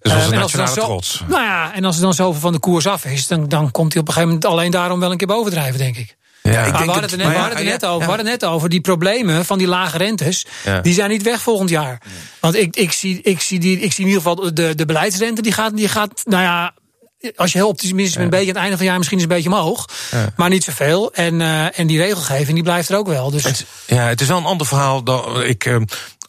en 0.00 0.12
als 0.12 0.24
er 0.24 0.30
dan 0.30 0.38
nationale 0.40 0.74
zo- 0.74 0.80
trots. 0.84 1.22
Nou 1.28 1.42
ja, 1.42 1.74
en 1.74 1.84
als 1.84 1.96
er 1.96 2.02
dan 2.02 2.14
zoveel 2.14 2.40
van 2.40 2.52
de 2.52 2.58
koers 2.58 2.86
af 2.86 3.04
is, 3.04 3.26
dan, 3.26 3.48
dan 3.48 3.70
komt 3.70 3.92
hij 3.92 4.02
op 4.02 4.08
een 4.08 4.14
gegeven 4.14 4.34
moment 4.34 4.52
alleen 4.52 4.70
daarom 4.70 5.00
wel 5.00 5.10
een 5.10 5.16
keer 5.16 5.26
bovendrijven, 5.26 5.78
denk 5.78 5.96
ik. 5.96 6.16
Ja, 6.52 6.64
ik 6.64 6.72
maar 6.72 6.80
we 6.80 6.86
hadden 6.86 7.02
het 7.02 7.12
er 7.12 7.16
net, 7.16 7.26
maar 7.26 7.34
we 7.34 7.40
ja, 7.40 7.46
hadden 7.46 7.66
het 7.66 7.80
net 7.80 7.90
over. 7.90 8.00
We 8.00 8.04
hadden 8.04 8.26
het 8.26 8.40
net 8.40 8.50
over 8.50 8.68
die 8.68 8.80
problemen 8.80 9.44
van 9.44 9.58
die 9.58 9.66
lage 9.66 9.98
rentes. 9.98 10.46
Die 10.82 10.94
zijn 10.94 11.10
niet 11.10 11.22
weg 11.22 11.40
volgend 11.40 11.70
jaar. 11.70 12.02
Want 12.40 12.54
ik, 12.54 12.76
ik, 12.76 12.92
zie, 12.92 13.20
ik, 13.22 13.40
zie 13.40 13.58
die, 13.58 13.80
ik 13.80 13.92
zie 13.92 14.04
in 14.04 14.10
ieder 14.10 14.22
geval 14.22 14.54
de, 14.54 14.74
de 14.74 14.84
beleidsrente, 14.84 15.42
die 15.42 15.52
gaat, 15.52 15.76
die 15.76 15.88
gaat, 15.88 16.22
nou 16.24 16.42
ja. 16.42 16.74
Als 17.36 17.52
je 17.52 17.58
heel 17.58 17.68
optimistisch 17.68 18.16
bent, 18.16 18.32
een 18.32 18.38
beetje 18.38 18.54
aan 18.54 18.54
het 18.54 18.62
einde 18.62 18.70
van 18.70 18.80
het 18.80 18.88
jaar 18.88 18.98
misschien 18.98 19.18
eens 19.18 19.28
een 19.28 19.34
beetje 19.34 19.50
omhoog. 19.50 19.88
Maar 20.36 20.48
niet 20.48 20.64
zoveel. 20.64 21.12
En, 21.12 21.40
eh, 21.40 21.78
en 21.78 21.86
die 21.86 21.98
regelgeving 21.98 22.54
die 22.54 22.62
blijft 22.62 22.88
er 22.88 22.96
ook 22.96 23.06
wel. 23.06 23.30
Dus 23.30 23.44
Het, 23.44 23.66
ja, 23.86 24.06
het 24.06 24.20
is 24.20 24.28
wel 24.28 24.38
een 24.38 24.44
ander 24.44 24.66
verhaal 24.66 25.02
dan 25.02 25.42
ik 25.42 25.64
eh, 25.64 25.76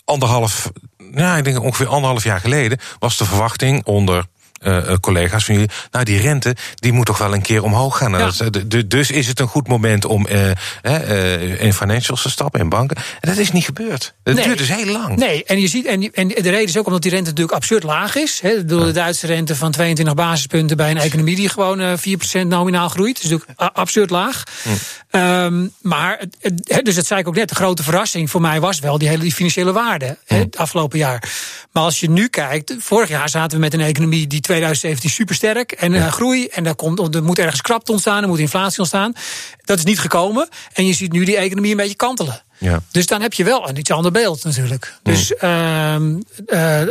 anderhalf, 0.05 0.71
ja, 1.13 1.37
ik 1.37 1.43
denk 1.43 1.63
ongeveer 1.63 1.87
anderhalf 1.87 2.23
jaar 2.23 2.39
geleden 2.39 2.79
was 2.99 3.17
de 3.17 3.25
verwachting 3.25 3.85
onder 3.85 4.25
eh, 4.65 4.77
eh, 4.91 4.97
collega's 4.99 5.45
van 5.45 5.53
jullie. 5.55 5.69
Nou, 5.91 6.05
die 6.05 6.19
rente 6.19 6.55
die 6.75 6.91
moet 6.93 7.05
toch 7.05 7.17
wel 7.17 7.33
een 7.33 7.41
keer 7.41 7.63
omhoog 7.63 7.97
gaan. 7.97 8.11
Ja. 8.11 8.17
dat 8.17 8.39
eh, 8.39 8.81
dus 8.87 9.11
is 9.11 9.27
het 9.27 9.39
een 9.39 9.47
goed 9.47 9.67
moment 9.67 10.05
om 10.05 10.27
eh, 10.27 11.61
in 11.61 11.73
financials 11.73 12.21
te 12.21 12.29
stappen, 12.29 12.59
in 12.59 12.69
banken. 12.69 12.97
En 12.97 13.29
dat 13.29 13.37
is 13.37 13.51
niet 13.51 13.65
gebeurd. 13.65 14.13
Het 14.23 14.35
Nee. 14.35 14.45
duurt 14.45 14.57
dus 14.57 14.73
heel 14.73 14.85
lang. 14.91 15.15
Nee, 15.17 15.43
en, 15.43 15.61
je 15.61 15.67
ziet, 15.67 15.85
en, 15.85 16.11
en 16.13 16.27
de 16.27 16.41
reden 16.41 16.67
is 16.67 16.77
ook 16.77 16.85
omdat 16.85 17.01
die 17.01 17.11
rente 17.11 17.29
natuurlijk 17.29 17.55
absurd 17.55 17.83
laag 17.83 18.15
is. 18.15 18.39
Hè. 18.41 18.49
Ik 18.49 18.55
bedoel, 18.57 18.83
De 18.83 18.91
Duitse 18.91 19.27
rente 19.27 19.55
van 19.55 19.71
22 19.71 20.15
basispunten 20.15 20.77
bij 20.77 20.91
een 20.91 20.97
economie 20.97 21.35
die 21.35 21.49
gewoon 21.49 21.79
eh 21.79 21.93
4% 22.43 22.47
nominaal 22.47 22.89
groeit. 22.89 23.23
Is 23.23 23.29
natuurlijk 23.29 23.59
absurd 23.73 24.09
laag. 24.09 24.43
Ehm, 25.09 25.67
maar, 25.81 26.21
dus 26.83 26.95
dat 26.95 27.05
zei 27.05 27.19
ik 27.19 27.27
ook 27.27 27.35
net, 27.35 27.49
de 27.49 27.55
grote 27.55 27.83
verrassing 27.83 28.29
voor 28.29 28.41
mij 28.41 28.59
was 28.59 28.79
wel 28.79 28.97
die 28.97 29.07
hele 29.07 29.21
die 29.21 29.33
financiële 29.33 29.71
waarde 29.71 30.17
hè, 30.25 30.37
het 30.37 30.57
afgelopen 30.57 30.97
jaar. 30.99 31.23
Maar 31.75 31.83
als 31.83 31.99
je 31.99 32.09
nu 32.09 32.27
kijkt, 32.27 32.75
vorig 32.79 33.09
jaar 33.09 33.29
zaten 33.29 33.57
we 33.57 33.63
met 33.63 33.73
een 33.73 33.79
economie 33.81 34.27
die 34.27 34.39
2017 34.39 35.09
supersterk 35.09 35.71
en 35.71 35.93
eh, 35.93 36.07
groei. 36.07 36.47
En 36.47 36.63
daar 36.63 36.75
komt, 36.75 37.15
er 37.15 37.23
moet 37.23 37.39
ergens 37.39 37.61
krapte 37.61 37.91
ontstaan, 37.91 38.21
er 38.21 38.27
moet 38.27 38.39
inflatie 38.39 38.79
ontstaan. 38.79 39.13
Dat 39.63 39.77
is 39.77 39.83
niet 39.83 39.99
gekomen. 39.99 40.49
En 40.73 40.85
je 40.85 40.93
ziet 40.93 41.11
nu 41.11 41.25
die 41.25 41.37
economie 41.37 41.71
een 41.71 41.77
beetje 41.77 41.95
kantelen. 41.95 42.41
Ja. 42.57 42.81
Dus 42.91 43.05
dan 43.05 43.21
heb 43.21 43.33
je 43.33 43.43
wel 43.43 43.69
een 43.69 43.77
iets 43.77 43.91
ander 43.91 44.11
beeld 44.11 44.43
natuurlijk. 44.43 44.93
Dus 45.03 45.35
ehm, 45.35 46.19
eh, 46.47 46.81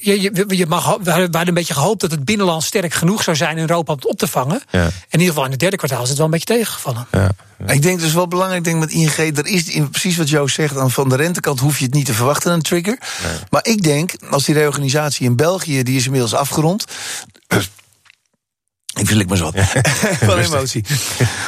je, 0.00 0.20
je, 0.20 0.44
je 0.48 0.66
mag, 0.66 0.96
we 1.02 1.10
hadden 1.10 1.48
een 1.48 1.54
beetje 1.54 1.74
gehoopt 1.74 2.00
dat 2.00 2.10
het 2.10 2.24
binnenland 2.24 2.62
sterk 2.62 2.94
genoeg 2.94 3.22
zou 3.22 3.36
zijn 3.36 3.56
in 3.56 3.60
Europa 3.60 3.92
om 3.92 3.98
het 3.98 4.08
op 4.08 4.18
te 4.18 4.26
vangen. 4.26 4.62
Ja. 4.70 4.84
In 4.84 4.92
ieder 5.10 5.26
geval 5.26 5.44
in 5.44 5.50
het 5.50 5.60
derde 5.60 5.76
kwartaal 5.76 6.02
is 6.02 6.08
het 6.08 6.16
wel 6.16 6.26
een 6.26 6.32
beetje 6.32 6.54
tegengevallen. 6.54 7.06
Ja. 7.12 7.30
Ik 7.66 7.82
denk 7.82 8.00
dus 8.00 8.12
wel 8.12 8.28
belangrijk, 8.28 8.58
ik 8.58 8.72
denk 8.72 8.80
met 8.80 8.90
ING, 8.92 9.36
er 9.36 9.46
is 9.46 9.68
in- 9.68 9.90
precies 9.90 10.16
wat 10.16 10.28
Joost 10.28 10.54
zegt, 10.54 10.76
aan 10.76 10.90
van 10.90 11.08
de 11.08 11.16
rentekant 11.16 11.60
hoef 11.60 11.78
je 11.78 11.84
het 11.84 11.94
niet 11.94 12.06
te 12.06 12.14
verwachten, 12.14 12.52
een 12.52 12.62
trigger. 12.62 12.98
Maar 13.50 13.66
ik 13.66 13.82
denk, 13.82 14.12
als 14.30 14.44
die 14.44 14.54
reorganisatie 14.54 15.26
in 15.26 15.36
België, 15.36 15.82
die 15.82 15.96
is 15.96 16.04
inmiddels 16.04 16.34
afgerond. 16.34 16.84
Ik 18.98 19.06
verslik 19.06 19.28
me 19.28 19.36
zo. 19.36 19.50
Van 20.20 20.38
emotie. 20.54 20.84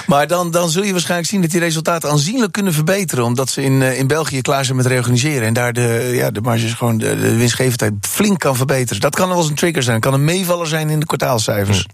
Maar 0.07 0.27
dan, 0.27 0.51
dan 0.51 0.71
zul 0.71 0.83
je 0.83 0.93
waarschijnlijk 0.93 1.31
zien 1.31 1.41
dat 1.41 1.51
die 1.51 1.61
resultaten 1.61 2.11
aanzienlijk 2.11 2.53
kunnen 2.53 2.73
verbeteren. 2.73 3.25
Omdat 3.25 3.51
ze 3.51 3.63
in, 3.63 3.83
eh, 3.83 3.99
in 3.99 4.07
België 4.07 4.41
klaar 4.41 4.65
zijn 4.65 4.77
met 4.77 4.87
reorganiseren. 4.87 5.47
En 5.47 5.53
daar 5.53 5.73
de, 5.73 6.11
ja, 6.15 6.31
de 6.31 6.41
marges 6.41 6.73
gewoon, 6.73 6.99
de, 6.99 7.21
de 7.21 7.37
winstgevendheid 7.37 7.93
flink 8.01 8.39
kan 8.39 8.57
verbeteren. 8.57 9.01
Dat 9.01 9.15
kan 9.15 9.29
wel 9.29 9.39
eens 9.39 9.49
een 9.49 9.55
trigger 9.55 9.83
zijn. 9.83 10.01
kan 10.01 10.15
een 10.15 10.25
meevaller 10.25 10.67
zijn 10.67 10.91
in 10.91 11.01
de 11.01 11.07
kwartaalcijfers. 11.07 11.87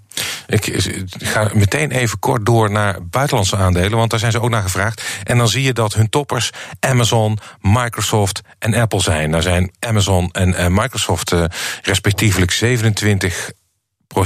Ik 0.47 0.67
ik 0.67 1.09
ga 1.19 1.51
meteen 1.55 1.91
even 1.91 2.19
kort 2.19 2.47
door 2.47 2.71
naar 2.71 2.99
buitenlandse 3.11 3.57
aandelen, 3.57 3.99
want 3.99 4.11
daar 4.11 4.19
zijn 4.19 4.33
ze 4.33 4.41
ook 4.41 4.51
naar 4.51 4.63
gevraagd. 4.63 5.03
En 5.25 5.39
dan 5.39 5.49
zie 5.49 5.63
je 5.63 5.73
dat 5.73 5.95
hun 5.95 6.09
toppers 6.09 6.51
Amazon, 6.81 7.39
Microsoft 7.61 8.41
en 8.59 8.75
Apple 8.75 9.01
zijn. 9.01 9.31
Daar 9.31 9.43
zijn 9.43 9.73
Amazon 9.79 10.31
en 10.33 10.55
eh, 10.55 10.67
Microsoft 10.67 11.33
eh, 11.33 11.45
respectievelijk 11.83 12.51
27 12.51 13.51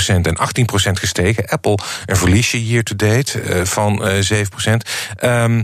en 0.07 0.39
18% 0.39 0.93
gestegen. 0.93 1.47
Apple 1.49 1.79
een 2.07 2.17
verliesje 2.17 2.67
year 2.67 2.83
to 2.83 2.97
date 2.97 3.41
eh, 3.41 3.65
van 3.65 4.07
eh 4.07 4.23
7% 4.23 4.77
Ehm, 5.17 5.63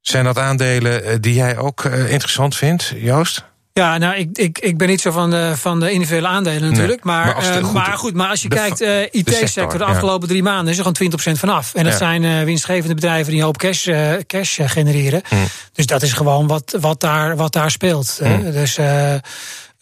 zijn 0.00 0.24
dat 0.24 0.38
aandelen 0.38 1.04
eh, 1.04 1.16
die 1.20 1.34
jij 1.34 1.56
ook 1.58 1.84
interessant 1.84 2.56
vindt, 2.56 2.92
Joost? 2.96 3.44
Ja, 3.72 3.98
nou, 3.98 4.14
ik, 4.16 4.28
ik, 4.38 4.58
ik 4.58 4.78
ben 4.78 4.88
niet 4.88 5.00
zo 5.00 5.10
van 5.10 5.30
de, 5.30 5.52
van 5.56 5.80
de 5.80 5.90
individuele 5.90 6.26
aandelen 6.26 6.70
natuurlijk. 6.70 7.04
Nee, 7.04 7.14
maar, 7.14 7.26
maar 7.26 7.34
als 7.34 7.46
goed- 7.48 7.72
maar 7.72 7.98
goed, 7.98 8.14
maar 8.14 8.28
als 8.28 8.42
je 8.42 8.48
de 8.48 8.54
kijkt, 8.54 8.78
de 8.78 9.08
IT-sector, 9.10 9.48
sector, 9.48 9.78
de 9.78 9.84
ja. 9.84 9.90
afgelopen 9.90 10.28
drie 10.28 10.42
maanden 10.42 10.72
is 10.72 10.78
er 10.78 10.84
gewoon 10.84 11.34
20% 11.36 11.38
vanaf. 11.38 11.74
En 11.74 11.82
dat 11.84 11.92
Ja. 11.92 11.98
zijn 11.98 12.44
winstgevende 12.44 12.94
bedrijven 12.94 13.30
die 13.30 13.38
een 13.40 13.44
hoop 13.46 13.58
cash, 13.58 13.88
cash 14.26 14.60
genereren. 14.62 15.22
Hm. 15.28 15.34
Dus 15.72 15.86
dat 15.86 16.02
is 16.02 16.12
gewoon 16.12 16.46
wat, 16.46 16.76
wat, 16.80 17.00
daar, 17.00 17.36
wat 17.36 17.52
daar 17.52 17.70
speelt. 17.70 18.20
Hm. 18.22 18.50
Dus 18.50 18.78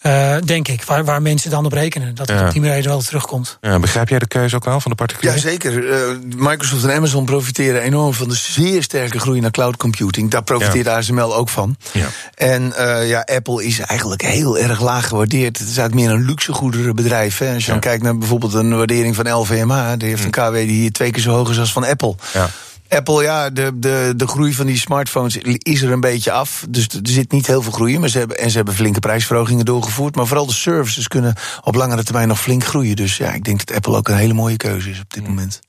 eh, 0.05 0.37
denk 0.45 0.69
ik, 0.69 0.83
waar, 0.83 1.05
waar 1.05 1.23
mensen 1.23 1.51
dan 1.51 1.65
op 1.65 1.73
rekenen. 1.73 2.15
Dat 2.15 2.29
het 2.29 2.39
Ja. 2.39 2.47
op 2.47 2.53
die 2.53 2.63
reden 2.63 2.91
wel 2.91 3.01
terugkomt. 3.03 3.59
Ja, 3.61 3.79
begrijp 3.79 4.09
jij 4.09 4.19
de 4.19 4.27
keuze 4.27 4.57
ook 4.57 4.65
wel 4.65 4.81
van 4.81 4.91
de 4.91 4.97
particulier? 4.97 5.35
Ja, 5.35 5.41
zeker. 5.41 5.91
Eh, 5.93 6.01
Microsoft 6.37 6.85
en 6.85 6.95
Amazon 6.97 7.25
profiteren 7.25 7.81
enorm 7.83 8.13
van 8.15 8.29
de 8.29 8.35
zeer 8.35 8.83
sterke 8.83 9.19
groei 9.19 9.41
naar 9.41 9.51
cloud 9.51 9.77
computing. 9.77 10.31
Daar 10.31 10.43
profiteert 10.43 10.87
ASML 10.89 11.37
ook 11.37 11.49
van. 11.49 11.77
Ja. 11.93 12.07
En 12.35 12.73
eh, 12.77 13.09
ja, 13.09 13.21
Apple 13.21 13.65
is 13.65 13.79
eigenlijk 13.79 14.23
heel 14.23 14.59
erg 14.59 14.81
laag 14.81 15.09
gewaardeerd. 15.09 15.59
Het 15.59 15.69
is 15.69 15.77
eigenlijk 15.77 16.09
meer 16.09 16.19
een 16.19 16.25
luxegoederenbedrijf. 16.27 17.39
Hè. 17.39 17.55
Als 17.55 17.65
je 17.65 17.73
Ja. 17.73 17.77
Hm. 17.77 17.81
dan 17.81 17.81
kijkt 17.81 18.03
naar 18.03 18.19
bijvoorbeeld 18.19 18.55
een 18.55 18.77
waardering 18.77 19.15
van 19.15 19.33
LVMH, 19.33 19.93
die 19.99 20.09
heeft 20.09 20.25
een 20.25 20.31
KW 20.31 20.55
die 20.55 20.67
hier 20.67 20.93
twee 20.93 21.11
keer 21.11 21.23
zo 21.23 21.31
hoog 21.31 21.51
is 21.51 21.59
als 21.59 21.73
van 21.73 21.85
Apple. 21.85 22.15
Ja. 22.33 22.49
Apple, 22.89 23.23
ja, 23.23 23.51
de, 23.51 23.79
de, 23.79 24.13
de 24.17 24.27
groei 24.27 24.55
van 24.55 24.67
die 24.67 24.79
smartphones 24.79 25.37
is 25.59 25.83
er 25.83 25.93
een 25.93 26.01
beetje 26.01 26.33
af. 26.33 26.67
Dus 26.69 26.89
er 26.89 27.01
zit 27.03 27.33
niet 27.33 27.47
heel 27.47 27.63
veel 27.63 27.73
groei 27.73 27.95
in. 27.95 28.01
Maar 28.01 28.09
ze 28.09 28.19
hebben, 28.19 28.39
en 28.39 28.51
ze 28.51 28.57
hebben 28.57 28.75
flinke 28.75 29.01
prijsverhogingen 29.01 29.65
doorgevoerd. 29.65 30.17
Maar 30.17 30.27
vooral 30.27 30.47
de 30.47 30.53
services 30.53 31.09
kunnen 31.09 31.35
op 31.63 31.75
langere 31.75 32.05
termijn 32.05 32.29
nog 32.29 32.41
flink 32.41 32.65
groeien. 32.65 32.97
Dus 32.97 33.17
ja, 33.17 33.33
ik 33.33 33.45
denk 33.45 33.67
dat 33.67 33.77
Apple 33.77 33.97
ook 33.97 34.09
een 34.09 34.17
hele 34.17 34.33
mooie 34.33 34.57
keuze 34.57 34.91
is 34.91 35.01
op 35.01 35.15
dit 35.15 35.29
moment. 35.29 35.61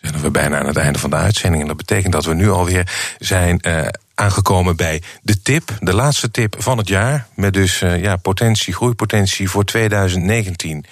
zijn 0.00 0.20
we 0.20 0.30
bijna 0.30 0.58
aan 0.58 0.66
het 0.66 0.76
einde 0.76 0.98
van 0.98 1.10
de 1.10 1.16
uitzending. 1.16 1.62
En 1.62 1.68
dat 1.68 1.76
betekent 1.76 2.12
dat 2.12 2.24
we 2.24 2.34
nu 2.34 2.50
alweer 2.50 3.14
zijn 3.18 3.60
eh, 3.60 3.86
aangekomen 4.14 4.76
bij 4.76 5.02
de 5.22 5.42
tip. 5.42 5.76
De 5.80 5.94
laatste 5.94 6.30
tip 6.30 6.54
van 6.58 6.78
het 6.78 6.88
jaar. 6.88 7.26
Met 7.34 7.52
dus 7.52 7.82
eh, 7.82 8.02
ja, 8.02 8.16
potentie, 8.16 8.74
groeipotentie 8.74 9.50
voor 9.50 9.64
2019. 9.64 10.84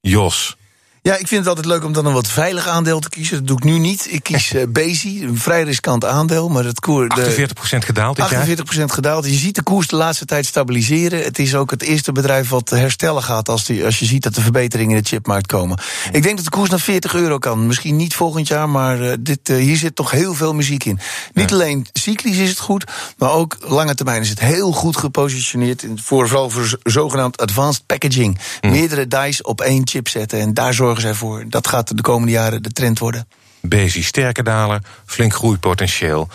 Jos. 0.00 0.56
Ja, 1.04 1.12
ik 1.12 1.28
vind 1.28 1.40
het 1.40 1.48
altijd 1.48 1.66
leuk 1.66 1.84
om 1.84 1.92
dan 1.92 2.06
een 2.06 2.12
wat 2.12 2.28
veilig 2.28 2.68
aandeel 2.68 3.00
te 3.00 3.08
kiezen. 3.08 3.36
Dat 3.36 3.46
doe 3.46 3.56
ik 3.56 3.64
nu 3.64 3.78
niet. 3.78 4.06
Ik 4.10 4.22
kies 4.22 4.52
uh, 4.52 4.62
Bezi, 4.68 5.24
een 5.24 5.38
vrij 5.38 5.62
riskant 5.62 6.04
aandeel. 6.04 6.48
Maar 6.48 6.64
het 6.64 6.80
koer, 6.80 7.08
de 7.08 7.48
48% 7.48 7.78
gedaald 7.78 8.16
dit 8.16 8.28
jaar. 8.28 8.46
48% 8.46 8.50
gedaald. 8.84 9.24
Je 9.24 9.32
ziet 9.32 9.54
de 9.54 9.62
koers 9.62 9.86
de 9.86 9.96
laatste 9.96 10.24
tijd 10.24 10.46
stabiliseren. 10.46 11.22
Het 11.22 11.38
is 11.38 11.54
ook 11.54 11.70
het 11.70 11.82
eerste 11.82 12.12
bedrijf 12.12 12.48
wat 12.48 12.70
herstellen 12.70 13.22
gaat 13.22 13.48
als, 13.48 13.64
die, 13.64 13.84
als 13.84 13.98
je 13.98 14.04
ziet 14.04 14.22
dat 14.22 14.34
de 14.34 14.40
verbeteringen 14.40 14.96
in 14.96 15.02
de 15.02 15.08
chipmarkt 15.08 15.46
komen. 15.46 15.78
Ik 16.12 16.22
denk 16.22 16.36
dat 16.36 16.44
de 16.44 16.50
koers 16.50 16.70
naar 16.70 16.80
40 16.80 17.14
euro 17.14 17.38
kan. 17.38 17.66
Misschien 17.66 17.96
niet 17.96 18.14
volgend 18.14 18.48
jaar, 18.48 18.68
maar 18.68 19.00
uh, 19.00 19.12
dit, 19.20 19.48
uh, 19.48 19.56
hier 19.56 19.76
zit 19.76 19.96
toch 19.96 20.10
heel 20.10 20.34
veel 20.34 20.54
muziek 20.54 20.84
in. 20.84 20.98
Niet 21.32 21.50
ja. 21.50 21.56
alleen 21.56 21.86
cyclisch 21.92 22.38
is 22.38 22.48
het 22.48 22.58
goed, 22.58 22.84
maar 23.18 23.30
ook 23.30 23.56
lange 23.60 23.94
termijn 23.94 24.22
is 24.22 24.28
het 24.28 24.40
heel 24.40 24.72
goed 24.72 24.96
gepositioneerd. 24.96 25.82
In, 25.82 25.98
voor, 26.02 26.28
vooral 26.28 26.50
voor 26.50 26.78
zogenaamd 26.82 27.40
advanced 27.40 27.86
packaging. 27.86 28.38
Mm. 28.60 28.70
Meerdere 28.70 29.08
dice 29.08 29.42
op 29.42 29.60
één 29.60 29.88
chip 29.88 30.08
zetten 30.08 30.40
en 30.40 30.54
daar 30.54 30.74
zorgen 30.74 30.90
zij 31.00 31.14
voor. 31.14 31.44
Dat 31.48 31.68
gaat 31.68 31.96
de 31.96 32.02
komende 32.02 32.32
jaren 32.32 32.62
de 32.62 32.72
trend 32.72 32.98
worden. 32.98 33.28
Bezi, 33.60 34.02
sterke 34.02 34.42
daler, 34.42 34.82
flink 35.06 35.34
groeipotentieel. 35.34 36.28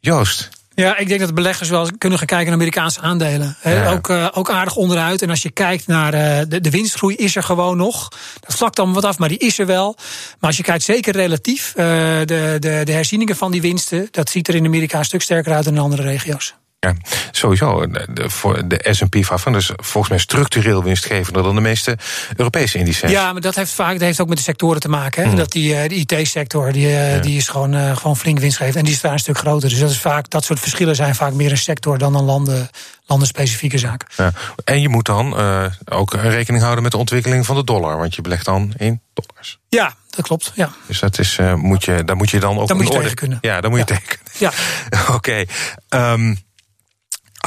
Joost, 0.00 0.50
ja, 0.74 0.96
ik 0.96 1.08
denk 1.08 1.20
dat 1.20 1.34
beleggers 1.34 1.68
wel 1.68 1.88
kunnen 1.98 2.18
gaan 2.18 2.26
kijken 2.26 2.46
naar 2.46 2.54
Amerikaanse 2.54 3.00
aandelen. 3.00 3.56
Ja. 3.62 3.90
Ook, 3.90 4.08
uh, 4.08 4.28
ook 4.32 4.50
aardig 4.50 4.76
onderuit. 4.76 5.22
En 5.22 5.30
als 5.30 5.42
je 5.42 5.50
kijkt 5.50 5.86
naar 5.86 6.14
uh, 6.14 6.38
de, 6.48 6.60
de 6.60 6.70
winstgroei, 6.70 7.14
is 7.16 7.36
er 7.36 7.42
gewoon 7.42 7.76
nog. 7.76 8.08
Dat 8.40 8.56
vlakt 8.56 8.76
dan 8.76 8.92
wat 8.92 9.04
af, 9.04 9.18
maar 9.18 9.28
die 9.28 9.38
is 9.38 9.58
er 9.58 9.66
wel. 9.66 9.96
Maar 10.38 10.50
als 10.50 10.56
je 10.56 10.62
kijkt, 10.62 10.82
zeker 10.82 11.12
relatief, 11.12 11.72
uh, 11.76 11.84
de, 11.84 12.56
de, 12.58 12.80
de 12.84 12.92
herzieningen 12.92 13.36
van 13.36 13.50
die 13.50 13.60
winsten, 13.60 14.08
dat 14.10 14.30
ziet 14.30 14.48
er 14.48 14.54
in 14.54 14.66
Amerika 14.66 14.98
een 14.98 15.04
stuk 15.04 15.22
sterker 15.22 15.52
uit 15.52 15.64
dan 15.64 15.74
in 15.74 15.80
andere 15.80 16.02
regio's. 16.02 16.54
Ja, 16.84 16.94
sowieso. 17.30 17.86
De, 17.86 18.06
de, 18.12 18.66
de 18.66 18.88
S&P 18.90 19.16
500 19.24 19.64
is 19.64 19.72
volgens 19.76 20.08
mij 20.08 20.18
structureel 20.18 20.82
winstgevender 20.82 21.42
dan 21.42 21.54
de 21.54 21.60
meeste 21.60 21.98
Europese 22.36 22.78
indices. 22.78 23.10
Ja, 23.10 23.32
maar 23.32 23.40
dat 23.40 23.54
heeft 23.54 23.72
vaak 23.72 23.92
dat 23.92 24.00
heeft 24.00 24.20
ook 24.20 24.28
met 24.28 24.36
de 24.36 24.42
sectoren 24.42 24.80
te 24.80 24.88
maken. 24.88 25.22
Hè? 25.22 25.30
Mm. 25.30 25.36
Dat 25.36 25.52
die, 25.52 25.74
uh, 25.74 25.88
de 25.88 25.94
IT-sector 25.94 26.72
die, 26.72 26.88
ja. 26.88 27.18
die 27.18 27.36
is 27.36 27.48
gewoon, 27.48 27.74
uh, 27.74 27.96
gewoon 27.96 28.16
flink 28.16 28.38
winstgevend 28.38 28.76
en 28.76 28.84
die 28.84 28.94
is 28.94 29.00
daar 29.00 29.12
een 29.12 29.18
stuk 29.18 29.38
groter. 29.38 29.68
Dus 29.68 29.78
dat 29.78 29.90
is 29.90 29.98
vaak 29.98 30.30
dat 30.30 30.44
soort 30.44 30.60
verschillen 30.60 30.96
zijn 30.96 31.14
vaak 31.14 31.32
meer 31.32 31.50
een 31.50 31.58
sector 31.58 31.98
dan 31.98 32.14
een 32.14 32.24
landen, 32.24 32.68
landenspecifieke 33.06 33.78
zaak. 33.78 34.06
Ja. 34.16 34.32
En 34.64 34.80
je 34.80 34.88
moet 34.88 35.06
dan 35.06 35.40
uh, 35.40 35.64
ook 35.84 36.14
rekening 36.14 36.62
houden 36.62 36.82
met 36.82 36.92
de 36.92 36.98
ontwikkeling 36.98 37.46
van 37.46 37.56
de 37.56 37.64
dollar, 37.64 37.98
want 37.98 38.14
je 38.14 38.22
belegt 38.22 38.44
dan 38.44 38.72
in 38.76 39.00
dollars. 39.12 39.58
Ja, 39.68 39.94
dat 40.10 40.24
klopt. 40.24 40.52
Ja. 40.54 40.72
Dus 40.86 41.00
dat 41.00 41.18
is, 41.18 41.38
uh, 41.38 41.54
moet 41.54 41.84
je, 41.84 42.04
daar 42.04 42.16
moet 42.16 42.30
je 42.30 42.40
dan 42.40 42.58
ook 42.58 42.68
daar 42.68 42.76
moet 42.76 42.86
je 42.86 42.92
orde... 42.92 43.02
tegen 43.02 43.18
kunnen. 43.18 43.38
Ja, 43.40 43.60
daar 43.60 43.70
moet 43.70 43.88
je 43.88 43.94
ja. 43.94 44.00
tegen 44.00 44.18
Ja. 44.38 44.52
Oké. 45.14 45.46
Okay. 45.90 46.12
Um, 46.12 46.43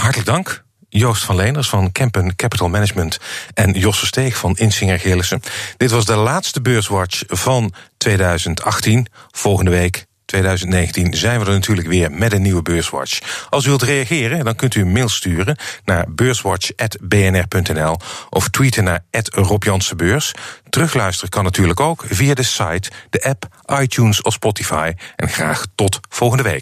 hartelijk 0.01 0.29
dank. 0.29 0.65
Joost 0.89 1.23
van 1.23 1.36
Leenders 1.36 1.69
van 1.69 1.91
Kempen 1.91 2.36
Capital 2.36 2.69
Management 2.69 3.19
en 3.53 3.71
Josse 3.71 4.05
Steeg 4.05 4.38
van 4.38 4.55
Insinger 4.55 4.99
Gillissen. 4.99 5.41
Dit 5.77 5.91
was 5.91 6.05
de 6.05 6.15
laatste 6.15 6.62
beurswatch 6.62 7.23
van 7.27 7.73
2018. 7.97 9.07
Volgende 9.31 9.71
week 9.71 10.05
2019 10.25 11.13
zijn 11.13 11.39
we 11.39 11.45
er 11.45 11.51
natuurlijk 11.51 11.88
weer 11.88 12.12
met 12.12 12.33
een 12.33 12.41
nieuwe 12.41 12.62
beurswatch. 12.62 13.45
Als 13.49 13.65
u 13.65 13.67
wilt 13.67 13.81
reageren, 13.81 14.45
dan 14.45 14.55
kunt 14.55 14.75
u 14.75 14.81
een 14.81 14.91
mail 14.91 15.10
sturen 15.10 15.57
naar 15.86 16.05
beurswatch.bnr.nl 16.10 17.97
of 18.29 18.49
tweeten 18.49 18.83
naar 18.83 19.03
Rob 19.12 19.63
Beurs. 19.95 20.31
Terugluisteren 20.69 21.29
kan 21.29 21.43
natuurlijk 21.43 21.79
ook 21.79 22.03
via 22.07 22.33
de 22.33 22.43
site, 22.43 22.91
de 23.10 23.23
app, 23.23 23.47
iTunes 23.81 24.21
of 24.21 24.33
Spotify. 24.33 24.91
En 25.15 25.29
graag 25.29 25.65
tot 25.75 25.99
volgende 26.10 26.43
week. 26.43 26.55